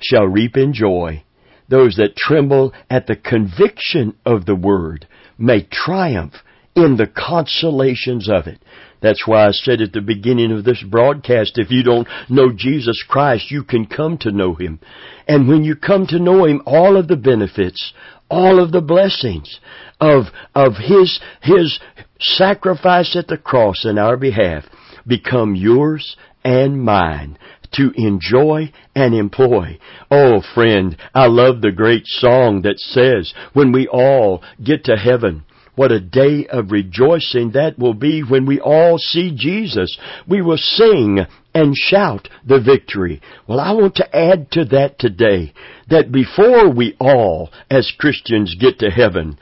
shall 0.00 0.26
reap 0.26 0.56
in 0.56 0.72
joy. 0.72 1.24
Those 1.68 1.96
that 1.96 2.16
tremble 2.16 2.72
at 2.88 3.06
the 3.06 3.16
conviction 3.16 4.14
of 4.24 4.46
the 4.46 4.54
word 4.54 5.06
may 5.38 5.66
triumph 5.70 6.34
in 6.74 6.96
the 6.96 7.06
consolations 7.06 8.28
of 8.28 8.46
it. 8.46 8.60
That's 9.00 9.26
why 9.26 9.46
I 9.46 9.50
said 9.50 9.80
at 9.80 9.92
the 9.92 10.00
beginning 10.00 10.52
of 10.52 10.64
this 10.64 10.82
broadcast, 10.82 11.58
if 11.58 11.70
you 11.70 11.82
don't 11.82 12.08
know 12.28 12.50
Jesus 12.54 13.02
Christ, 13.06 13.50
you 13.50 13.62
can 13.62 13.86
come 13.86 14.18
to 14.18 14.30
know 14.30 14.54
Him. 14.54 14.80
And 15.28 15.48
when 15.48 15.64
you 15.64 15.76
come 15.76 16.06
to 16.08 16.18
know 16.18 16.44
Him, 16.44 16.62
all 16.66 16.96
of 16.96 17.08
the 17.08 17.16
benefits, 17.16 17.92
all 18.30 18.62
of 18.62 18.72
the 18.72 18.80
blessings 18.80 19.60
of, 20.00 20.24
of 20.54 20.74
His, 20.74 21.20
His 21.42 21.78
sacrifice 22.18 23.16
at 23.16 23.28
the 23.28 23.38
cross 23.38 23.84
in 23.84 23.98
our 23.98 24.16
behalf 24.16 24.64
become 25.06 25.54
yours 25.54 26.16
and 26.44 26.82
mine 26.82 27.38
to 27.72 27.92
enjoy 27.96 28.72
and 28.94 29.14
employ. 29.14 29.78
Oh 30.10 30.42
friend, 30.54 30.96
I 31.14 31.26
love 31.26 31.60
the 31.60 31.72
great 31.72 32.06
song 32.06 32.62
that 32.62 32.78
says, 32.78 33.34
when 33.52 33.72
we 33.72 33.86
all 33.88 34.42
get 34.62 34.84
to 34.84 34.96
heaven, 34.96 35.44
what 35.76 35.92
a 35.92 36.00
day 36.00 36.46
of 36.50 36.72
rejoicing 36.72 37.52
that 37.52 37.78
will 37.78 37.94
be 37.94 38.22
when 38.22 38.46
we 38.46 38.58
all 38.60 38.98
see 38.98 39.32
Jesus. 39.36 39.96
We 40.26 40.42
will 40.42 40.56
sing 40.56 41.20
and 41.56 41.74
shout 41.74 42.28
the 42.46 42.60
victory. 42.60 43.22
Well, 43.48 43.60
I 43.60 43.72
want 43.72 43.94
to 43.94 44.14
add 44.14 44.50
to 44.52 44.66
that 44.66 44.98
today 44.98 45.54
that 45.88 46.12
before 46.12 46.68
we 46.68 46.94
all, 47.00 47.50
as 47.70 47.90
Christians, 47.98 48.54
get 48.60 48.78
to 48.80 48.90
heaven, 48.90 49.38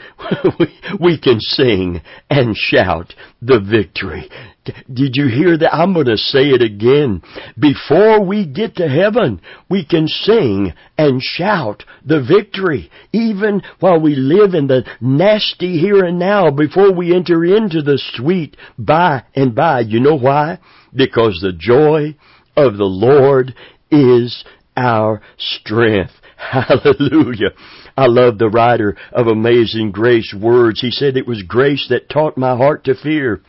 we 1.00 1.18
can 1.18 1.40
sing 1.40 2.02
and 2.30 2.56
shout 2.56 3.14
the 3.42 3.58
victory. 3.58 4.30
Did 4.64 5.16
you 5.16 5.26
hear 5.26 5.58
that? 5.58 5.74
I'm 5.74 5.92
going 5.92 6.06
to 6.06 6.16
say 6.16 6.50
it 6.50 6.62
again. 6.62 7.20
Before 7.58 8.24
we 8.24 8.46
get 8.46 8.76
to 8.76 8.88
heaven, 8.88 9.40
we 9.68 9.84
can 9.84 10.06
sing 10.06 10.72
and 10.96 11.20
shout 11.20 11.82
the 12.04 12.22
victory. 12.22 12.92
Even 13.12 13.60
while 13.80 14.00
we 14.00 14.14
live 14.14 14.54
in 14.54 14.68
the 14.68 14.84
nasty 15.00 15.78
here 15.78 16.04
and 16.04 16.20
now, 16.20 16.52
before 16.52 16.92
we 16.94 17.12
enter 17.12 17.44
into 17.44 17.82
the 17.82 18.00
sweet 18.14 18.56
by 18.78 19.24
and 19.34 19.52
by. 19.52 19.80
You 19.80 19.98
know 19.98 20.16
why? 20.16 20.60
Because 20.94 21.40
the 21.40 21.52
joy 21.52 22.16
of 22.56 22.76
the 22.76 22.84
Lord 22.84 23.54
is 23.90 24.44
our 24.76 25.20
strength. 25.38 26.12
Hallelujah. 26.36 27.50
I 27.96 28.06
love 28.06 28.38
the 28.38 28.48
writer 28.48 28.96
of 29.12 29.26
Amazing 29.26 29.92
Grace 29.92 30.34
words. 30.38 30.80
He 30.80 30.90
said 30.90 31.16
it 31.16 31.26
was 31.26 31.42
grace 31.42 31.86
that 31.90 32.08
taught 32.08 32.36
my 32.36 32.56
heart 32.56 32.84
to 32.84 32.94
fear, 32.94 33.40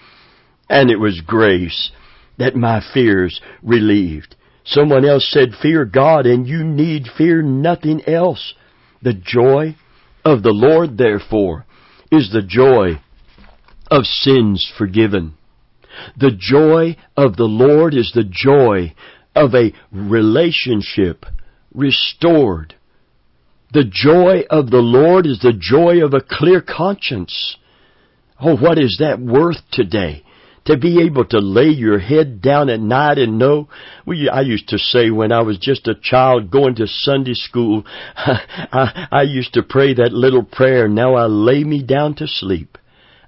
and 0.69 0.91
it 0.91 0.99
was 0.99 1.21
grace 1.25 1.91
that 2.37 2.55
my 2.55 2.81
fears 2.93 3.41
relieved. 3.63 4.35
Someone 4.65 5.05
else 5.05 5.27
said, 5.29 5.49
fear 5.61 5.85
God 5.85 6.25
and 6.25 6.47
you 6.47 6.63
need 6.63 7.07
fear 7.17 7.41
nothing 7.41 8.01
else. 8.07 8.53
The 9.01 9.13
joy 9.13 9.75
of 10.23 10.41
the 10.41 10.51
Lord, 10.51 10.97
therefore, 10.97 11.65
is 12.11 12.31
the 12.31 12.41
joy 12.41 12.99
of 13.91 14.05
sins 14.05 14.71
forgiven. 14.77 15.35
The 16.17 16.31
joy 16.31 16.97
of 17.15 17.35
the 17.35 17.45
Lord 17.45 17.93
is 17.93 18.11
the 18.13 18.23
joy 18.23 18.93
of 19.35 19.53
a 19.53 19.73
relationship 19.91 21.25
restored. 21.73 22.75
The 23.73 23.83
joy 23.83 24.43
of 24.49 24.71
the 24.71 24.77
Lord 24.77 25.25
is 25.25 25.39
the 25.39 25.53
joy 25.53 26.03
of 26.03 26.13
a 26.13 26.21
clear 26.21 26.61
conscience. 26.61 27.57
Oh, 28.39 28.55
what 28.55 28.79
is 28.79 28.97
that 28.99 29.19
worth 29.19 29.57
today? 29.71 30.23
To 30.65 30.77
be 30.77 31.03
able 31.03 31.25
to 31.25 31.39
lay 31.39 31.69
your 31.69 31.99
head 31.99 32.41
down 32.41 32.69
at 32.69 32.79
night 32.79 33.19
and 33.19 33.37
know, 33.37 33.67
well, 34.05 34.17
I 34.31 34.41
used 34.41 34.69
to 34.69 34.79
say 34.79 35.11
when 35.11 35.31
I 35.31 35.41
was 35.41 35.59
just 35.59 35.87
a 35.87 35.93
child 35.93 36.49
going 36.49 36.75
to 36.75 36.87
Sunday 36.87 37.35
school, 37.35 37.83
I, 38.15 39.07
I 39.11 39.21
used 39.23 39.53
to 39.53 39.63
pray 39.63 39.93
that 39.93 40.11
little 40.11 40.43
prayer, 40.43 40.87
now 40.87 41.15
I 41.15 41.25
lay 41.25 41.63
me 41.63 41.83
down 41.83 42.15
to 42.15 42.27
sleep. 42.27 42.79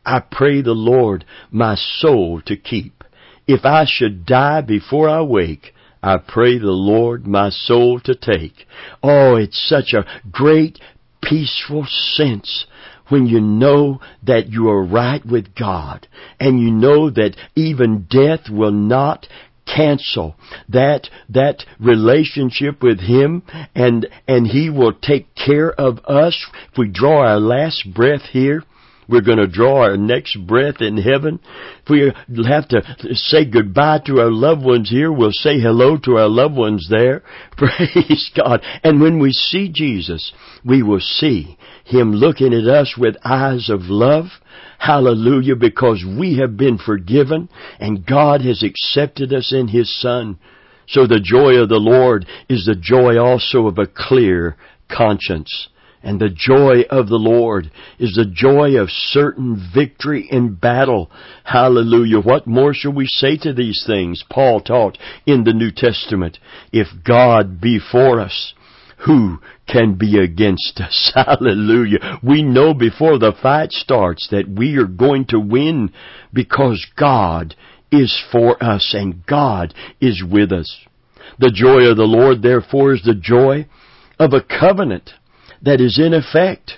I 0.07 0.21
pray 0.21 0.61
the 0.61 0.71
Lord 0.71 1.25
my 1.51 1.75
soul 1.75 2.41
to 2.45 2.55
keep. 2.55 3.03
If 3.45 3.65
I 3.65 3.83
should 3.85 4.25
die 4.25 4.61
before 4.61 5.09
I 5.09 5.21
wake, 5.21 5.73
I 6.01 6.17
pray 6.17 6.57
the 6.57 6.71
Lord 6.71 7.27
my 7.27 7.49
soul 7.49 7.99
to 8.05 8.15
take. 8.15 8.65
Oh, 9.03 9.35
it's 9.35 9.61
such 9.67 9.93
a 9.93 10.05
great, 10.31 10.79
peaceful 11.21 11.85
sense 11.89 12.67
when 13.09 13.27
you 13.27 13.41
know 13.41 13.99
that 14.23 14.47
you 14.47 14.69
are 14.69 14.83
right 14.83 15.25
with 15.25 15.53
God 15.55 16.07
and 16.39 16.57
you 16.59 16.71
know 16.71 17.09
that 17.09 17.35
even 17.55 18.07
death 18.09 18.49
will 18.49 18.71
not 18.71 19.27
cancel 19.65 20.37
that 20.69 21.09
that 21.27 21.65
relationship 21.77 22.81
with 22.81 23.01
him 23.01 23.43
and 23.75 24.07
and 24.25 24.47
he 24.47 24.69
will 24.69 24.93
take 24.93 25.27
care 25.35 25.73
of 25.73 25.99
us 26.05 26.47
if 26.71 26.77
we 26.77 26.87
draw 26.87 27.19
our 27.19 27.39
last 27.39 27.83
breath 27.93 28.23
here 28.31 28.63
we're 29.07 29.21
going 29.21 29.37
to 29.37 29.47
draw 29.47 29.83
our 29.83 29.97
next 29.97 30.37
breath 30.45 30.81
in 30.81 30.97
heaven. 30.97 31.39
If 31.83 31.89
we 31.89 32.11
have 32.47 32.67
to 32.69 32.81
say 33.13 33.45
goodbye 33.45 34.01
to 34.05 34.19
our 34.19 34.31
loved 34.31 34.63
ones 34.63 34.89
here, 34.89 35.11
we'll 35.11 35.31
say 35.31 35.59
hello 35.59 35.97
to 36.03 36.17
our 36.17 36.27
loved 36.27 36.55
ones 36.55 36.87
there. 36.89 37.23
Praise 37.57 38.31
God. 38.35 38.61
And 38.83 39.01
when 39.01 39.19
we 39.19 39.31
see 39.31 39.71
Jesus, 39.73 40.33
we 40.65 40.83
will 40.83 40.99
see 40.99 41.57
Him 41.85 42.11
looking 42.11 42.53
at 42.53 42.67
us 42.67 42.95
with 42.97 43.15
eyes 43.23 43.69
of 43.69 43.81
love. 43.83 44.25
Hallelujah, 44.79 45.55
because 45.55 46.05
we 46.05 46.37
have 46.37 46.57
been 46.57 46.77
forgiven 46.77 47.49
and 47.79 48.05
God 48.05 48.41
has 48.41 48.63
accepted 48.63 49.33
us 49.33 49.53
in 49.53 49.67
His 49.69 49.99
Son. 50.01 50.37
So 50.87 51.07
the 51.07 51.19
joy 51.19 51.55
of 51.61 51.69
the 51.69 51.75
Lord 51.75 52.25
is 52.49 52.65
the 52.65 52.75
joy 52.75 53.17
also 53.17 53.67
of 53.67 53.77
a 53.77 53.87
clear 53.87 54.55
conscience. 54.89 55.69
And 56.07 56.21
the 56.21 56.29
joy 56.29 56.83
of 56.89 57.09
the 57.09 57.17
Lord 57.17 57.69
is 57.99 58.13
the 58.15 58.23
joy 58.23 58.79
of 58.79 58.87
certain 58.89 59.61
victory 59.75 60.25
in 60.31 60.55
battle. 60.55 61.11
Hallelujah. 61.43 62.21
What 62.21 62.47
more 62.47 62.73
shall 62.73 62.93
we 62.93 63.07
say 63.07 63.35
to 63.39 63.51
these 63.51 63.83
things? 63.85 64.23
Paul 64.31 64.61
taught 64.61 64.97
in 65.25 65.43
the 65.43 65.51
New 65.51 65.69
Testament. 65.69 66.39
If 66.71 66.87
God 67.05 67.59
be 67.59 67.77
for 67.91 68.21
us, 68.21 68.53
who 69.05 69.39
can 69.67 69.95
be 69.95 70.17
against 70.17 70.79
us? 70.79 71.11
Hallelujah. 71.15 72.19
We 72.23 72.41
know 72.41 72.73
before 72.73 73.19
the 73.19 73.33
fight 73.43 73.73
starts 73.73 74.29
that 74.31 74.47
we 74.47 74.77
are 74.77 74.87
going 74.87 75.25
to 75.31 75.39
win 75.41 75.91
because 76.31 76.87
God 76.97 77.53
is 77.91 78.17
for 78.31 78.55
us 78.63 78.95
and 78.97 79.25
God 79.25 79.73
is 79.99 80.23
with 80.25 80.53
us. 80.53 80.73
The 81.37 81.51
joy 81.53 81.81
of 81.91 81.97
the 81.97 82.03
Lord, 82.03 82.41
therefore, 82.41 82.93
is 82.93 83.03
the 83.03 83.13
joy 83.13 83.67
of 84.17 84.31
a 84.31 84.41
covenant 84.41 85.11
that 85.61 85.81
is 85.81 85.99
in 85.99 86.13
effect. 86.13 86.73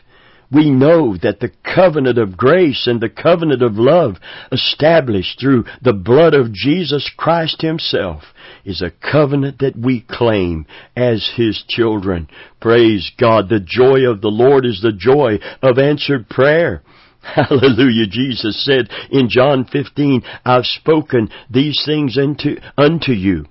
We 0.51 0.71
know 0.71 1.15
that 1.17 1.41
the 1.41 1.51
covenant 1.63 2.17
of 2.17 2.35
grace 2.35 2.87
and 2.87 2.99
the 2.99 3.09
covenant 3.09 3.61
of 3.61 3.75
love 3.75 4.15
established 4.51 5.39
through 5.39 5.65
the 5.83 5.93
blood 5.93 6.33
of 6.33 6.51
Jesus 6.51 7.11
Christ 7.15 7.61
Himself 7.61 8.23
is 8.65 8.81
a 8.81 8.91
covenant 9.11 9.59
that 9.59 9.77
we 9.77 10.05
claim 10.09 10.65
as 10.95 11.33
His 11.35 11.63
children. 11.67 12.27
Praise 12.59 13.11
God. 13.19 13.49
The 13.49 13.59
joy 13.59 14.09
of 14.09 14.21
the 14.21 14.29
Lord 14.29 14.65
is 14.65 14.81
the 14.81 14.91
joy 14.91 15.37
of 15.61 15.77
answered 15.77 16.27
prayer. 16.29 16.81
Hallelujah. 17.21 18.07
Jesus 18.09 18.65
said 18.65 18.89
in 19.11 19.29
John 19.29 19.65
15, 19.71 20.23
I've 20.45 20.65
spoken 20.65 21.29
these 21.49 21.83
things 21.85 22.17
unto, 22.17 22.55
unto 22.75 23.11
you 23.11 23.45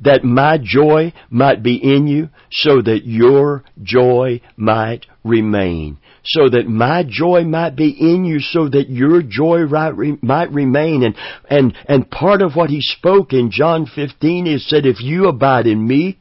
that 0.00 0.24
my 0.24 0.58
joy 0.62 1.12
might 1.30 1.62
be 1.62 1.76
in 1.76 2.06
you 2.06 2.28
so 2.50 2.80
that 2.82 3.00
your 3.04 3.64
joy 3.82 4.40
might 4.56 5.06
remain. 5.24 5.98
So 6.24 6.48
that 6.48 6.66
my 6.66 7.04
joy 7.08 7.44
might 7.44 7.74
be 7.74 7.90
in 7.90 8.24
you 8.24 8.40
so 8.40 8.68
that 8.68 8.88
your 8.88 9.22
joy 9.22 9.66
might 10.22 10.50
remain. 10.52 11.02
And, 11.02 11.14
and, 11.48 11.74
and 11.86 12.10
part 12.10 12.42
of 12.42 12.54
what 12.54 12.70
he 12.70 12.80
spoke 12.80 13.32
in 13.32 13.50
John 13.50 13.86
15 13.86 14.46
is 14.46 14.68
said, 14.68 14.84
if 14.84 15.00
you 15.00 15.26
abide 15.28 15.66
in 15.66 15.86
me 15.86 16.18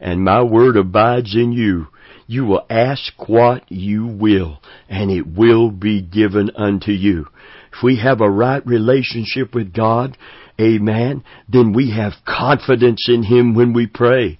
and 0.00 0.24
my 0.24 0.42
word 0.42 0.76
abides 0.76 1.34
in 1.34 1.52
you, 1.52 1.86
you 2.26 2.44
will 2.44 2.66
ask 2.68 3.12
what 3.26 3.70
you 3.70 4.06
will 4.06 4.58
and 4.88 5.10
it 5.10 5.26
will 5.26 5.70
be 5.70 6.02
given 6.02 6.50
unto 6.56 6.92
you. 6.92 7.26
If 7.72 7.82
we 7.82 8.00
have 8.00 8.20
a 8.20 8.30
right 8.30 8.64
relationship 8.66 9.54
with 9.54 9.72
God, 9.72 10.16
Amen. 10.60 11.22
Then 11.48 11.72
we 11.72 11.92
have 11.92 12.24
confidence 12.26 13.08
in 13.08 13.22
Him 13.22 13.54
when 13.54 13.72
we 13.72 13.86
pray. 13.86 14.38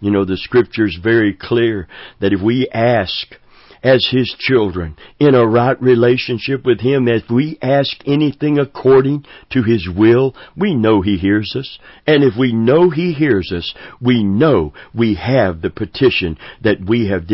You 0.00 0.10
know, 0.10 0.24
the 0.24 0.36
scripture 0.36 0.86
is 0.86 0.98
very 1.00 1.34
clear 1.34 1.86
that 2.20 2.32
if 2.32 2.40
we 2.40 2.68
ask 2.72 3.26
as 3.82 4.08
His 4.10 4.34
children 4.38 4.96
in 5.18 5.34
a 5.34 5.46
right 5.46 5.80
relationship 5.80 6.64
with 6.64 6.80
Him, 6.80 7.06
if 7.06 7.30
we 7.30 7.58
ask 7.62 7.96
anything 8.06 8.58
according 8.58 9.24
to 9.50 9.62
His 9.62 9.88
will, 9.88 10.34
we 10.56 10.74
know 10.74 11.02
He 11.02 11.16
hears 11.16 11.54
us. 11.56 11.78
And 12.06 12.24
if 12.24 12.34
we 12.38 12.52
know 12.52 12.90
He 12.90 13.12
hears 13.12 13.52
us, 13.54 13.72
we 14.00 14.24
know 14.24 14.72
we 14.94 15.14
have 15.14 15.60
the 15.60 15.70
petition 15.70 16.38
that 16.62 16.78
we 16.86 17.08
have 17.08 17.28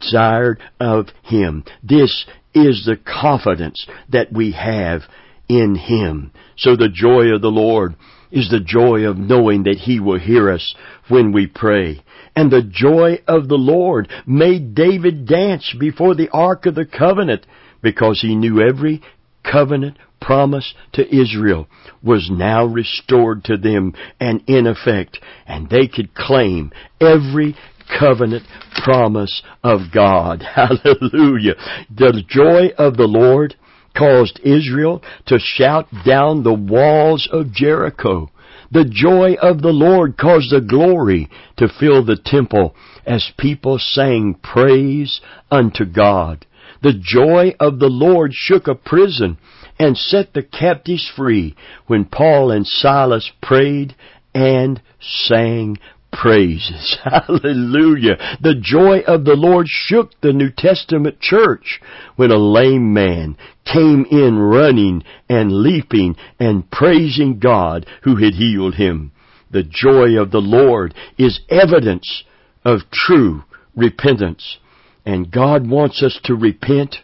desired 0.00 0.60
of 0.80 1.08
Him. 1.22 1.64
This 1.82 2.24
is 2.54 2.84
the 2.86 2.96
confidence 2.96 3.86
that 4.10 4.32
we 4.32 4.52
have 4.52 5.02
in 5.48 5.74
Him. 5.74 6.32
So 6.56 6.76
the 6.76 6.88
joy 6.88 7.34
of 7.34 7.42
the 7.42 7.48
Lord 7.48 7.94
is 8.30 8.48
the 8.50 8.60
joy 8.60 9.04
of 9.04 9.18
knowing 9.18 9.64
that 9.64 9.78
He 9.78 10.00
will 10.00 10.18
hear 10.18 10.50
us 10.50 10.74
when 11.08 11.32
we 11.32 11.46
pray. 11.46 12.02
And 12.34 12.50
the 12.50 12.62
joy 12.62 13.18
of 13.28 13.48
the 13.48 13.56
Lord 13.56 14.08
made 14.26 14.74
David 14.74 15.26
dance 15.26 15.74
before 15.78 16.14
the 16.14 16.30
Ark 16.30 16.66
of 16.66 16.74
the 16.74 16.86
Covenant 16.86 17.46
because 17.82 18.20
he 18.22 18.34
knew 18.34 18.60
every 18.60 19.02
covenant 19.44 19.98
promise 20.20 20.72
to 20.92 21.14
Israel 21.14 21.66
was 22.02 22.30
now 22.32 22.64
restored 22.64 23.44
to 23.44 23.56
them 23.56 23.92
and 24.20 24.42
in 24.46 24.66
effect, 24.66 25.18
and 25.46 25.68
they 25.68 25.88
could 25.88 26.14
claim 26.14 26.70
every 27.00 27.56
covenant 27.98 28.44
promise 28.84 29.42
of 29.62 29.80
God. 29.92 30.42
Hallelujah. 30.54 31.54
The 31.90 32.22
joy 32.26 32.68
of 32.78 32.96
the 32.96 33.08
Lord 33.08 33.56
caused 33.96 34.40
Israel 34.42 35.02
to 35.26 35.38
shout 35.38 35.86
down 36.04 36.42
the 36.42 36.54
walls 36.54 37.28
of 37.30 37.52
Jericho. 37.52 38.30
The 38.70 38.84
joy 38.84 39.34
of 39.34 39.60
the 39.60 39.72
Lord 39.72 40.16
caused 40.16 40.50
the 40.50 40.60
glory 40.60 41.28
to 41.58 41.68
fill 41.68 42.04
the 42.04 42.16
temple 42.16 42.74
as 43.06 43.32
people 43.36 43.78
sang 43.78 44.34
praise 44.42 45.20
unto 45.50 45.84
God. 45.84 46.46
The 46.82 46.94
joy 46.98 47.54
of 47.60 47.78
the 47.78 47.90
Lord 47.90 48.32
shook 48.34 48.66
a 48.66 48.74
prison 48.74 49.38
and 49.78 49.96
set 49.96 50.32
the 50.32 50.42
captives 50.42 51.10
free 51.14 51.54
when 51.86 52.04
Paul 52.06 52.50
and 52.50 52.66
Silas 52.66 53.30
prayed 53.42 53.94
and 54.34 54.80
sang 55.00 55.76
praises. 56.12 56.98
Hallelujah. 57.04 58.16
The 58.40 58.54
joy 58.60 59.00
of 59.00 59.24
the 59.24 59.34
Lord 59.34 59.66
shook 59.68 60.20
the 60.20 60.32
New 60.32 60.50
Testament 60.56 61.20
church 61.20 61.80
when 62.16 62.30
a 62.30 62.36
lame 62.36 62.92
man 62.92 63.36
came 63.64 64.04
in 64.10 64.38
running 64.38 65.02
and 65.28 65.50
leaping 65.52 66.16
and 66.38 66.70
praising 66.70 67.38
God 67.38 67.86
who 68.02 68.16
had 68.16 68.34
healed 68.34 68.74
him. 68.74 69.12
The 69.50 69.62
joy 69.62 70.18
of 70.20 70.30
the 70.30 70.40
Lord 70.40 70.94
is 71.18 71.40
evidence 71.48 72.24
of 72.64 72.80
true 72.92 73.42
repentance. 73.76 74.58
And 75.04 75.30
God 75.30 75.68
wants 75.68 76.02
us 76.02 76.18
to 76.24 76.34
repent 76.34 76.96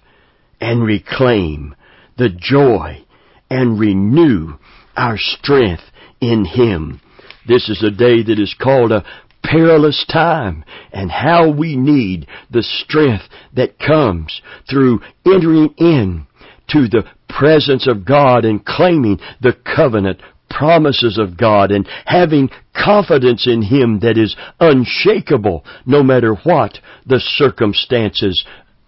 and 0.60 0.84
reclaim 0.84 1.74
the 2.16 2.28
joy 2.28 3.04
and 3.50 3.78
renew 3.78 4.54
our 4.96 5.16
strength 5.16 5.82
in 6.20 6.44
Him. 6.44 7.00
This 7.48 7.70
is 7.70 7.82
a 7.82 7.90
day 7.90 8.22
that 8.22 8.38
is 8.38 8.54
called 8.60 8.92
a 8.92 9.04
perilous 9.42 10.04
time 10.12 10.64
and 10.92 11.10
how 11.10 11.50
we 11.50 11.76
need 11.76 12.26
the 12.50 12.62
strength 12.62 13.24
that 13.54 13.78
comes 13.78 14.42
through 14.68 15.00
entering 15.24 15.74
in 15.78 16.26
to 16.68 16.88
the 16.88 17.04
presence 17.28 17.88
of 17.88 18.04
God 18.04 18.44
and 18.44 18.64
claiming 18.64 19.18
the 19.40 19.56
covenant 19.64 20.20
promises 20.50 21.18
of 21.18 21.38
God 21.38 21.70
and 21.70 21.88
having 22.04 22.50
confidence 22.74 23.46
in 23.46 23.62
Him 23.62 24.00
that 24.00 24.18
is 24.18 24.36
unshakable 24.60 25.64
no 25.86 26.02
matter 26.02 26.34
what 26.34 26.78
the 27.06 27.20
circumstances 27.20 28.44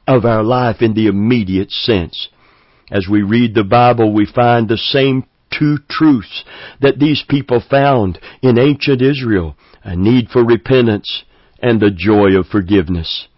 of 0.06 0.24
our 0.24 0.42
life 0.42 0.82
in 0.82 0.94
the 0.94 1.06
immediate 1.06 1.70
sense. 1.70 2.28
As 2.90 3.06
we 3.08 3.22
read 3.22 3.54
the 3.54 3.64
Bible, 3.64 4.12
we 4.12 4.26
find 4.26 4.68
the 4.68 4.76
same 4.76 5.24
two 5.56 5.78
truths 5.88 6.44
that 6.80 6.98
these 6.98 7.24
people 7.28 7.62
found 7.70 8.18
in 8.42 8.58
ancient 8.58 9.02
Israel 9.02 9.56
a 9.82 9.96
need 9.96 10.28
for 10.28 10.44
repentance 10.44 11.24
and 11.62 11.80
the 11.80 11.90
joy 11.90 12.38
of 12.38 12.46
forgiveness. 12.46 13.28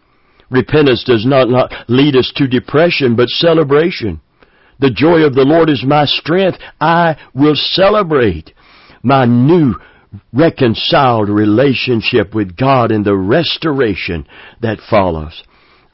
Repentance 0.51 1.05
does 1.05 1.25
not 1.25 1.73
lead 1.89 2.17
us 2.17 2.33
to 2.37 2.47
depression, 2.47 3.17
but 3.17 3.29
celebration. 3.29 4.21
The 4.81 4.91
joy 4.91 5.23
of 5.23 5.35
the 5.35 5.45
Lord 5.45 5.71
is 5.71 5.85
my 5.87 6.05
strength. 6.05 6.59
I 6.81 7.17
will 7.35 7.55
celebrate 7.55 8.53
my 9.03 9.25
new 9.25 9.77
reconciled 10.33 11.29
relationship 11.29 12.35
with 12.35 12.57
God 12.57 12.91
and 12.91 13.05
the 13.05 13.17
restoration 13.17 14.27
that 14.61 14.79
follows. 14.91 15.43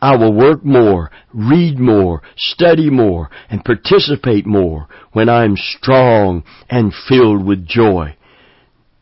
I 0.00 0.16
will 0.16 0.32
work 0.32 0.64
more, 0.64 1.10
read 1.34 1.78
more, 1.78 2.22
study 2.36 2.88
more, 2.88 3.30
and 3.50 3.64
participate 3.64 4.46
more 4.46 4.88
when 5.12 5.28
I 5.28 5.44
am 5.44 5.56
strong 5.56 6.44
and 6.70 6.92
filled 7.08 7.44
with 7.44 7.66
joy. 7.66 8.16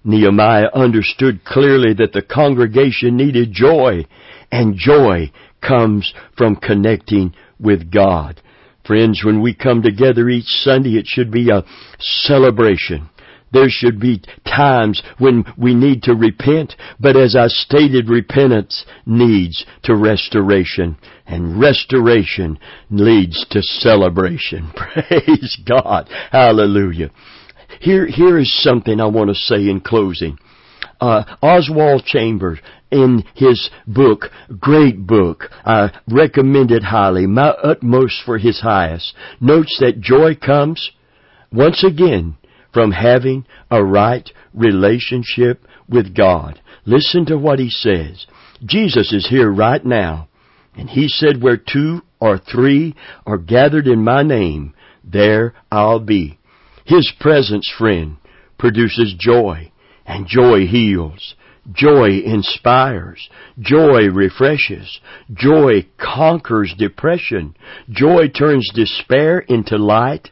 Nehemiah 0.05 0.69
understood 0.73 1.45
clearly 1.45 1.93
that 1.95 2.13
the 2.13 2.23
congregation 2.23 3.17
needed 3.17 3.53
joy, 3.53 4.07
and 4.51 4.77
joy 4.77 5.33
comes 5.61 6.15
from 6.37 6.57
connecting 6.57 7.35
with 7.59 7.91
God. 7.91 8.41
Friends, 8.87 9.23
when 9.25 9.43
we 9.43 9.53
come 9.53 9.83
together 9.83 10.29
each 10.29 10.47
Sunday, 10.47 10.97
it 10.97 11.07
should 11.07 11.33
be 11.33 11.51
a 11.51 11.65
celebration. 11.99 13.11
There 13.53 13.69
should 13.69 14.01
be 14.01 14.23
times 14.45 15.03
when 15.19 15.45
we 15.57 15.75
need 15.75 16.03
to 16.05 16.15
repent, 16.15 16.75
but 16.99 17.17
as 17.17 17.37
I 17.37 17.47
stated, 17.47 18.09
repentance 18.09 18.85
leads 19.07 19.65
to 19.85 19.95
restoration, 19.95 20.97
and 21.27 21.61
restoration 21.61 22.59
leads 22.91 23.47
to 23.51 23.63
celebration. 23.63 24.73
Praise 24.77 25.59
God. 25.67 26.09
Hallelujah. 26.33 27.11
Here, 27.81 28.07
here 28.07 28.39
is 28.39 28.63
something 28.63 29.01
I 29.01 29.07
want 29.07 29.31
to 29.31 29.35
say 29.35 29.69
in 29.69 29.81
closing. 29.81 30.39
Uh, 31.01 31.25
Oswald 31.43 32.05
Chambers, 32.05 32.59
in 32.91 33.25
his 33.35 33.69
book, 33.87 34.27
great 34.59 35.07
book, 35.07 35.51
I 35.65 35.91
recommend 36.09 36.71
it 36.71 36.85
highly, 36.85 37.27
My 37.27 37.49
Utmost 37.51 38.23
for 38.25 38.39
His 38.39 38.61
Highest, 38.61 39.15
notes 39.41 39.77
that 39.81 40.01
joy 40.01 40.37
comes, 40.37 40.91
once 41.53 41.85
again, 41.85 42.37
from 42.73 42.93
having 42.93 43.47
a 43.71 43.83
right 43.83 44.29
relationship 44.55 45.65
with 45.89 46.15
God. 46.15 46.61
Listen 46.85 47.27
to 47.27 47.39
what 47.39 47.59
he 47.59 47.71
says. 47.71 48.27
Jesus 48.65 49.13
is 49.13 49.29
here 49.29 49.51
right 49.51 49.85
now, 49.85 50.29
and 50.75 50.89
he 50.89 51.09
said, 51.09 51.43
where 51.43 51.57
two 51.57 52.03
or 52.21 52.39
three 52.39 52.95
are 53.27 53.39
gathered 53.39 53.87
in 53.87 54.03
my 54.03 54.23
name, 54.23 54.75
there 55.05 55.55
I'll 55.71 56.01
be. 56.01 56.39
His 56.85 57.13
presence, 57.21 57.71
friend, 57.77 58.17
produces 58.59 59.15
joy, 59.19 59.73
and 60.07 60.27
joy 60.27 60.67
heals. 60.67 61.35
Joy 61.73 62.21
inspires. 62.25 63.29
Joy 63.59 64.09
refreshes. 64.13 65.01
Joy 65.33 65.87
conquers 65.99 66.73
depression. 66.79 67.57
Joy 67.91 68.29
turns 68.29 68.71
despair 68.73 69.41
into 69.41 69.77
light 69.77 70.31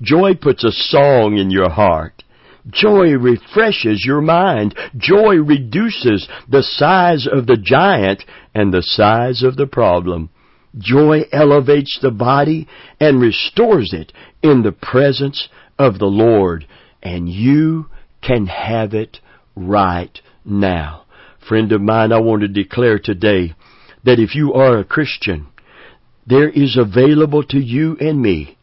Joy 0.00 0.34
puts 0.34 0.64
a 0.64 0.72
song 0.72 1.38
in 1.38 1.50
your 1.50 1.70
heart. 1.70 2.22
Joy 2.70 3.12
refreshes 3.12 4.04
your 4.06 4.22
mind. 4.22 4.74
Joy 4.96 5.36
reduces 5.36 6.28
the 6.48 6.62
size 6.62 7.28
of 7.30 7.46
the 7.46 7.58
giant 7.58 8.24
and 8.54 8.72
the 8.72 8.82
size 8.82 9.42
of 9.42 9.56
the 9.56 9.66
problem. 9.66 10.30
Joy 10.78 11.22
elevates 11.30 11.98
the 12.00 12.10
body 12.10 12.66
and 12.98 13.20
restores 13.20 13.92
it 13.92 14.12
in 14.42 14.62
the 14.62 14.72
presence 14.72 15.48
of 15.78 15.98
the 15.98 16.06
Lord. 16.06 16.66
And 17.02 17.28
you 17.28 17.86
can 18.22 18.46
have 18.46 18.94
it 18.94 19.18
right 19.54 20.18
now. 20.44 21.04
Friend 21.46 21.70
of 21.72 21.82
mine, 21.82 22.12
I 22.12 22.20
want 22.20 22.40
to 22.42 22.48
declare 22.48 22.98
today 22.98 23.54
that 24.04 24.18
if 24.18 24.34
you 24.34 24.54
are 24.54 24.78
a 24.78 24.84
Christian, 24.84 25.46
there 26.26 26.48
is 26.48 26.78
available 26.78 27.44
to 27.44 27.58
you 27.58 27.98
and 28.00 28.20
me 28.20 28.53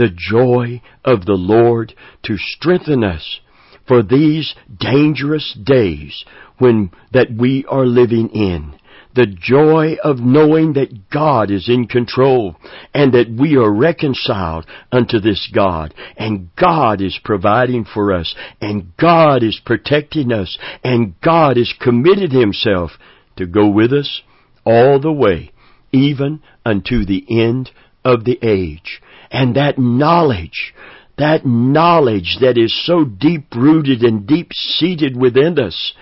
the 0.00 0.08
joy 0.16 0.80
of 1.04 1.26
the 1.26 1.34
Lord 1.34 1.92
to 2.22 2.38
strengthen 2.38 3.04
us 3.04 3.40
for 3.86 4.02
these 4.02 4.54
dangerous 4.78 5.54
days 5.62 6.24
when 6.56 6.90
that 7.12 7.28
we 7.30 7.66
are 7.68 7.84
living 7.84 8.30
in. 8.30 8.74
The 9.14 9.26
joy 9.26 9.96
of 10.02 10.20
knowing 10.20 10.72
that 10.72 11.10
God 11.10 11.50
is 11.50 11.68
in 11.68 11.86
control 11.86 12.56
and 12.94 13.12
that 13.12 13.28
we 13.28 13.56
are 13.56 13.70
reconciled 13.70 14.64
unto 14.90 15.20
this 15.20 15.50
God. 15.54 15.92
And 16.16 16.48
God 16.56 17.02
is 17.02 17.20
providing 17.22 17.84
for 17.84 18.14
us. 18.14 18.34
And 18.58 18.96
God 18.96 19.42
is 19.42 19.60
protecting 19.66 20.32
us. 20.32 20.56
And 20.82 21.20
God 21.20 21.58
has 21.58 21.74
committed 21.78 22.32
Himself 22.32 22.92
to 23.36 23.44
go 23.44 23.68
with 23.68 23.92
us 23.92 24.22
all 24.64 24.98
the 24.98 25.12
way, 25.12 25.50
even 25.92 26.40
unto 26.64 27.04
the 27.04 27.26
end 27.28 27.70
of 28.02 28.24
the 28.24 28.38
age. 28.42 29.02
And 29.30 29.56
that 29.56 29.78
knowledge 29.78 30.74
that 31.18 31.44
knowledge 31.44 32.38
that 32.40 32.56
is 32.56 32.74
so 32.86 33.04
deep 33.04 33.44
rooted 33.54 34.02
and 34.02 34.26
deep 34.26 34.50
seated 34.54 35.14
within 35.14 35.58
us 35.58 35.92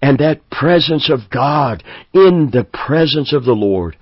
and 0.00 0.18
that 0.18 0.48
presence 0.50 1.10
of 1.10 1.30
God 1.30 1.82
in 2.12 2.50
the 2.52 2.64
presence 2.64 3.32
of 3.32 3.44
the 3.44 3.52
Lord, 3.52 3.96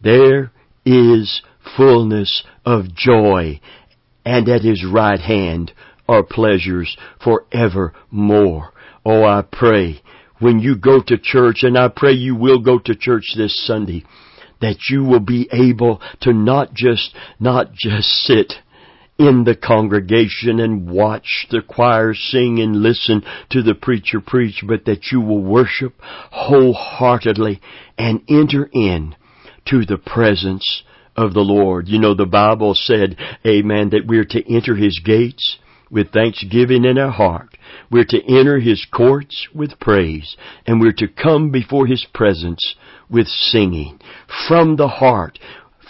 there 0.00 0.52
is 0.86 1.42
fullness 1.76 2.44
of 2.64 2.94
joy, 2.94 3.60
and 4.24 4.48
at 4.48 4.62
His 4.62 4.84
right 4.84 5.20
hand 5.20 5.72
are 6.08 6.22
pleasures 6.22 6.96
forevermore. 7.22 8.72
Oh, 9.04 9.24
I 9.24 9.42
pray 9.50 10.00
when 10.38 10.60
you 10.60 10.76
go 10.76 11.02
to 11.06 11.18
church, 11.18 11.64
and 11.64 11.76
I 11.76 11.88
pray 11.88 12.12
you 12.12 12.36
will 12.36 12.60
go 12.60 12.78
to 12.78 12.94
church 12.94 13.34
this 13.36 13.66
Sunday, 13.66 14.04
that 14.60 14.88
you 14.90 15.04
will 15.04 15.20
be 15.20 15.48
able 15.52 16.00
to 16.20 16.32
not 16.32 16.74
just, 16.74 17.14
not 17.38 17.72
just 17.72 18.08
sit 18.08 18.54
in 19.18 19.42
the 19.44 19.56
congregation 19.56 20.60
and 20.60 20.88
watch 20.88 21.46
the 21.50 21.60
choir 21.60 22.14
sing 22.14 22.60
and 22.60 22.82
listen 22.82 23.22
to 23.50 23.62
the 23.62 23.74
preacher 23.74 24.20
preach, 24.20 24.62
but 24.66 24.84
that 24.84 25.10
you 25.10 25.20
will 25.20 25.42
worship 25.42 25.94
wholeheartedly 26.00 27.60
and 27.98 28.22
enter 28.28 28.68
in 28.72 29.14
to 29.66 29.84
the 29.84 29.98
presence 29.98 30.82
of 31.16 31.34
the 31.34 31.40
Lord. 31.40 31.88
You 31.88 31.98
know, 31.98 32.14
the 32.14 32.26
Bible 32.26 32.74
said, 32.74 33.16
amen, 33.44 33.90
that 33.90 34.06
we're 34.06 34.24
to 34.24 34.54
enter 34.54 34.76
His 34.76 35.00
gates 35.04 35.58
with 35.90 36.12
thanksgiving 36.12 36.84
in 36.84 36.98
our 36.98 37.10
heart. 37.10 37.56
We're 37.90 38.04
to 38.08 38.22
enter 38.24 38.58
His 38.58 38.86
courts 38.92 39.48
with 39.54 39.80
praise, 39.80 40.36
and 40.66 40.80
we're 40.80 40.92
to 40.92 41.08
come 41.08 41.50
before 41.50 41.86
His 41.86 42.06
presence 42.12 42.76
with 43.10 43.26
singing. 43.26 44.00
From 44.48 44.76
the 44.76 44.88
heart, 44.88 45.38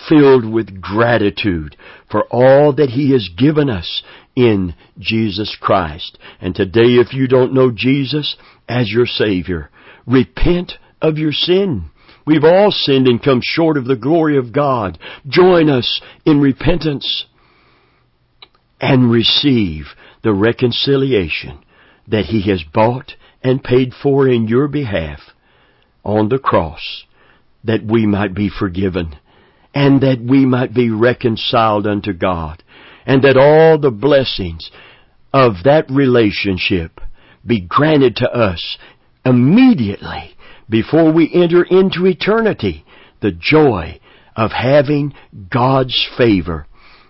filled 0.08 0.50
with 0.50 0.80
gratitude 0.80 1.76
for 2.10 2.24
all 2.30 2.72
that 2.74 2.90
He 2.90 3.12
has 3.12 3.28
given 3.36 3.68
us 3.68 4.02
in 4.36 4.74
Jesus 4.98 5.56
Christ. 5.60 6.18
And 6.40 6.54
today, 6.54 6.96
if 6.96 7.12
you 7.12 7.26
don't 7.26 7.54
know 7.54 7.70
Jesus 7.74 8.36
as 8.68 8.90
your 8.90 9.06
Savior, 9.06 9.70
repent 10.06 10.74
of 11.02 11.18
your 11.18 11.32
sin. 11.32 11.90
We've 12.26 12.44
all 12.44 12.70
sinned 12.70 13.08
and 13.08 13.22
come 13.22 13.40
short 13.42 13.76
of 13.76 13.86
the 13.86 13.96
glory 13.96 14.36
of 14.36 14.52
God. 14.52 14.98
Join 15.26 15.70
us 15.70 16.00
in 16.26 16.40
repentance 16.40 17.24
and 18.80 19.10
receive 19.10 19.86
the 20.22 20.32
reconciliation 20.32 21.58
that 22.06 22.26
He 22.26 22.48
has 22.50 22.62
bought 22.62 23.12
and 23.42 23.62
paid 23.62 23.92
for 24.02 24.28
in 24.28 24.48
your 24.48 24.68
behalf 24.68 25.20
on 26.04 26.28
the 26.28 26.38
cross 26.38 27.04
that 27.64 27.84
we 27.84 28.06
might 28.06 28.34
be 28.34 28.48
forgiven 28.48 29.16
and 29.74 30.00
that 30.00 30.20
we 30.20 30.46
might 30.46 30.74
be 30.74 30.90
reconciled 30.90 31.86
unto 31.86 32.12
God, 32.12 32.62
and 33.06 33.22
that 33.22 33.36
all 33.36 33.78
the 33.78 33.90
blessings 33.90 34.70
of 35.32 35.52
that 35.64 35.88
relationship 35.90 37.00
be 37.46 37.60
granted 37.60 38.16
to 38.16 38.28
us 38.28 38.78
immediately 39.24 40.34
before 40.68 41.12
we 41.12 41.30
enter 41.32 41.62
into 41.62 42.06
eternity. 42.06 42.84
The 43.20 43.32
joy 43.32 44.00
of 44.36 44.52
having 44.52 45.12
God's 45.50 46.08
favor 46.16 46.66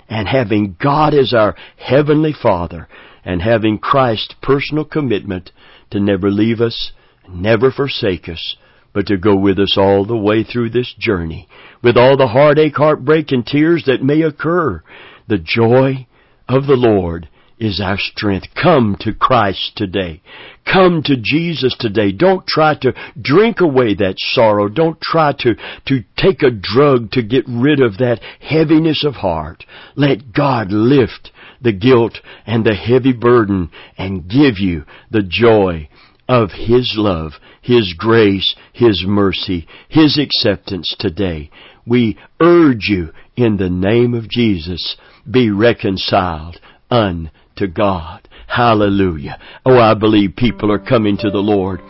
and 0.08 0.28
having 0.28 0.76
God 0.80 1.14
as 1.14 1.34
our 1.34 1.54
Heavenly 1.76 2.32
Father 2.32 2.88
and 3.24 3.42
having 3.42 3.78
Christ's 3.78 4.34
personal 4.42 4.84
commitment 4.84 5.50
to 5.90 6.00
never 6.00 6.30
leave 6.30 6.60
us, 6.60 6.92
never 7.28 7.70
forsake 7.70 8.28
us, 8.28 8.56
but 8.92 9.06
to 9.06 9.18
go 9.18 9.36
with 9.36 9.58
us 9.58 9.76
all 9.76 10.04
the 10.06 10.16
way 10.16 10.44
through 10.44 10.70
this 10.70 10.94
journey 10.98 11.48
with 11.82 11.96
all 11.96 12.16
the 12.16 12.28
heartache, 12.28 12.76
heartbreak, 12.76 13.30
and 13.30 13.46
tears 13.46 13.84
that 13.86 14.02
may 14.02 14.22
occur. 14.22 14.82
The 15.28 15.38
joy 15.38 16.06
of 16.48 16.66
the 16.66 16.76
Lord 16.76 17.28
is 17.60 17.80
our 17.80 17.98
strength. 17.98 18.48
Come 18.60 18.96
to 19.00 19.12
Christ 19.12 19.72
today. 19.76 20.22
Come 20.70 21.02
to 21.04 21.16
Jesus 21.16 21.76
today. 21.78 22.12
Don't 22.12 22.46
try 22.46 22.74
to 22.82 22.92
drink 23.20 23.60
away 23.60 23.94
that 23.94 24.14
sorrow. 24.18 24.68
Don't 24.68 25.00
try 25.00 25.32
to, 25.40 25.54
to 25.86 26.04
take 26.16 26.42
a 26.42 26.50
drug 26.50 27.10
to 27.12 27.22
get 27.22 27.44
rid 27.48 27.80
of 27.80 27.98
that 27.98 28.20
heaviness 28.40 29.04
of 29.04 29.14
heart. 29.14 29.64
Let 29.96 30.32
God 30.32 30.70
lift 30.70 31.30
the 31.60 31.72
guilt 31.72 32.18
and 32.46 32.64
the 32.64 32.74
heavy 32.74 33.12
burden 33.12 33.70
and 33.96 34.28
give 34.28 34.58
you 34.58 34.84
the 35.10 35.22
joy 35.26 35.88
of 36.28 36.50
His 36.50 36.94
love, 36.96 37.32
His 37.62 37.94
grace, 37.96 38.54
His 38.72 39.04
mercy, 39.06 39.66
His 39.88 40.18
acceptance 40.18 40.94
today. 40.98 41.50
We 41.86 42.18
urge 42.40 42.88
you 42.88 43.10
in 43.36 43.56
the 43.56 43.70
name 43.70 44.14
of 44.14 44.28
Jesus, 44.28 44.96
be 45.30 45.50
reconciled 45.50 46.60
unto 46.90 47.30
God. 47.66 48.28
Hallelujah. 48.46 49.38
Oh, 49.66 49.78
I 49.78 49.94
believe 49.94 50.36
people 50.36 50.72
are 50.72 50.78
coming 50.78 51.16
to 51.18 51.30
the 51.30 51.38
Lord. 51.38 51.80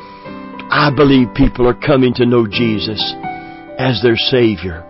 I 0.70 0.90
believe 0.94 1.34
people 1.34 1.66
are 1.66 1.74
coming 1.74 2.14
to 2.14 2.26
know 2.26 2.46
Jesus 2.46 3.14
as 3.78 4.02
their 4.02 4.16
Savior. 4.16 4.84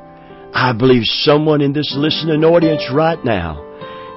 I 0.55 0.73
believe 0.73 1.03
someone 1.05 1.61
in 1.61 1.73
this 1.73 1.95
listening 1.97 2.43
audience 2.43 2.83
right 2.93 3.23
now 3.25 3.65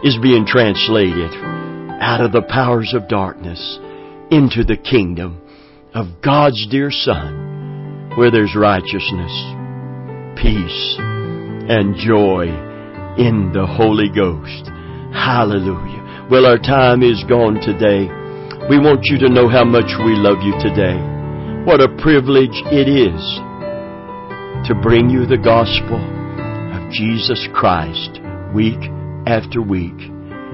is 0.03 0.17
being 0.21 0.45
translated 0.45 1.31
out 2.01 2.21
of 2.21 2.31
the 2.31 2.41
powers 2.41 2.93
of 2.95 3.07
darkness 3.07 3.79
into 4.31 4.63
the 4.63 4.77
kingdom 4.77 5.39
of 5.93 6.07
God's 6.23 6.65
dear 6.71 6.89
Son, 6.89 8.13
where 8.15 8.31
there's 8.31 8.55
righteousness, 8.55 9.31
peace, 10.41 10.95
and 10.99 11.95
joy 11.95 12.47
in 13.17 13.51
the 13.53 13.67
Holy 13.67 14.09
Ghost. 14.09 14.71
Hallelujah. 15.13 16.00
Well, 16.31 16.45
our 16.45 16.57
time 16.57 17.03
is 17.03 17.25
gone 17.27 17.59
today. 17.59 18.07
We 18.71 18.79
want 18.79 19.03
you 19.11 19.19
to 19.19 19.27
know 19.27 19.51
how 19.51 19.67
much 19.67 19.91
we 19.99 20.15
love 20.15 20.39
you 20.39 20.55
today. 20.63 20.95
What 21.67 21.83
a 21.83 21.91
privilege 21.99 22.55
it 22.71 22.87
is 22.87 23.19
to 24.63 24.71
bring 24.79 25.11
you 25.11 25.27
the 25.27 25.35
gospel 25.35 25.99
of 25.99 26.87
Jesus 26.87 27.51
Christ 27.51 28.23
week 28.55 28.79
after 29.27 29.59
week. 29.59 29.99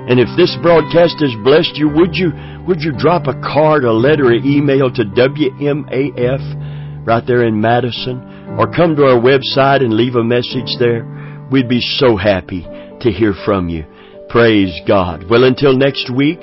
And 0.10 0.18
if 0.18 0.26
this 0.34 0.58
broadcast 0.66 1.22
has 1.22 1.38
blessed 1.46 1.78
you, 1.78 1.94
would 1.94 2.18
you 2.18 2.34
would 2.66 2.82
you 2.82 2.98
drop 2.98 3.30
a 3.30 3.38
card, 3.46 3.86
a 3.86 3.94
letter, 3.94 4.34
an 4.34 4.50
email 4.50 4.90
to 4.90 5.06
WMAF 5.06 7.06
right 7.06 7.26
there 7.28 7.46
in 7.46 7.62
Madison? 7.62 8.18
Or 8.58 8.66
come 8.66 8.96
to 8.96 9.14
our 9.14 9.22
website 9.22 9.86
and 9.86 9.94
leave 9.94 10.16
a 10.16 10.26
message 10.26 10.74
there? 10.82 11.06
We'd 11.52 11.70
be 11.70 11.86
so 12.02 12.18
happy 12.18 12.66
to 12.66 13.12
hear 13.12 13.36
from 13.46 13.70
you. 13.70 13.86
Praise 14.30 14.82
God. 14.86 15.24
Well, 15.30 15.46
until 15.46 15.76
next 15.76 16.14
week, 16.14 16.40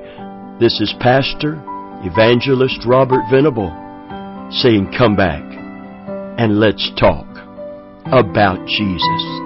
this 0.58 0.80
is 0.80 0.94
Pastor 1.00 1.62
Evangelist 2.02 2.80
Robert 2.86 3.22
Venable 3.30 3.70
saying, 4.50 4.94
Come 4.96 5.16
back 5.16 5.42
and 6.38 6.58
let's 6.58 6.90
talk 6.98 7.26
about 8.06 8.66
Jesus. 8.66 9.43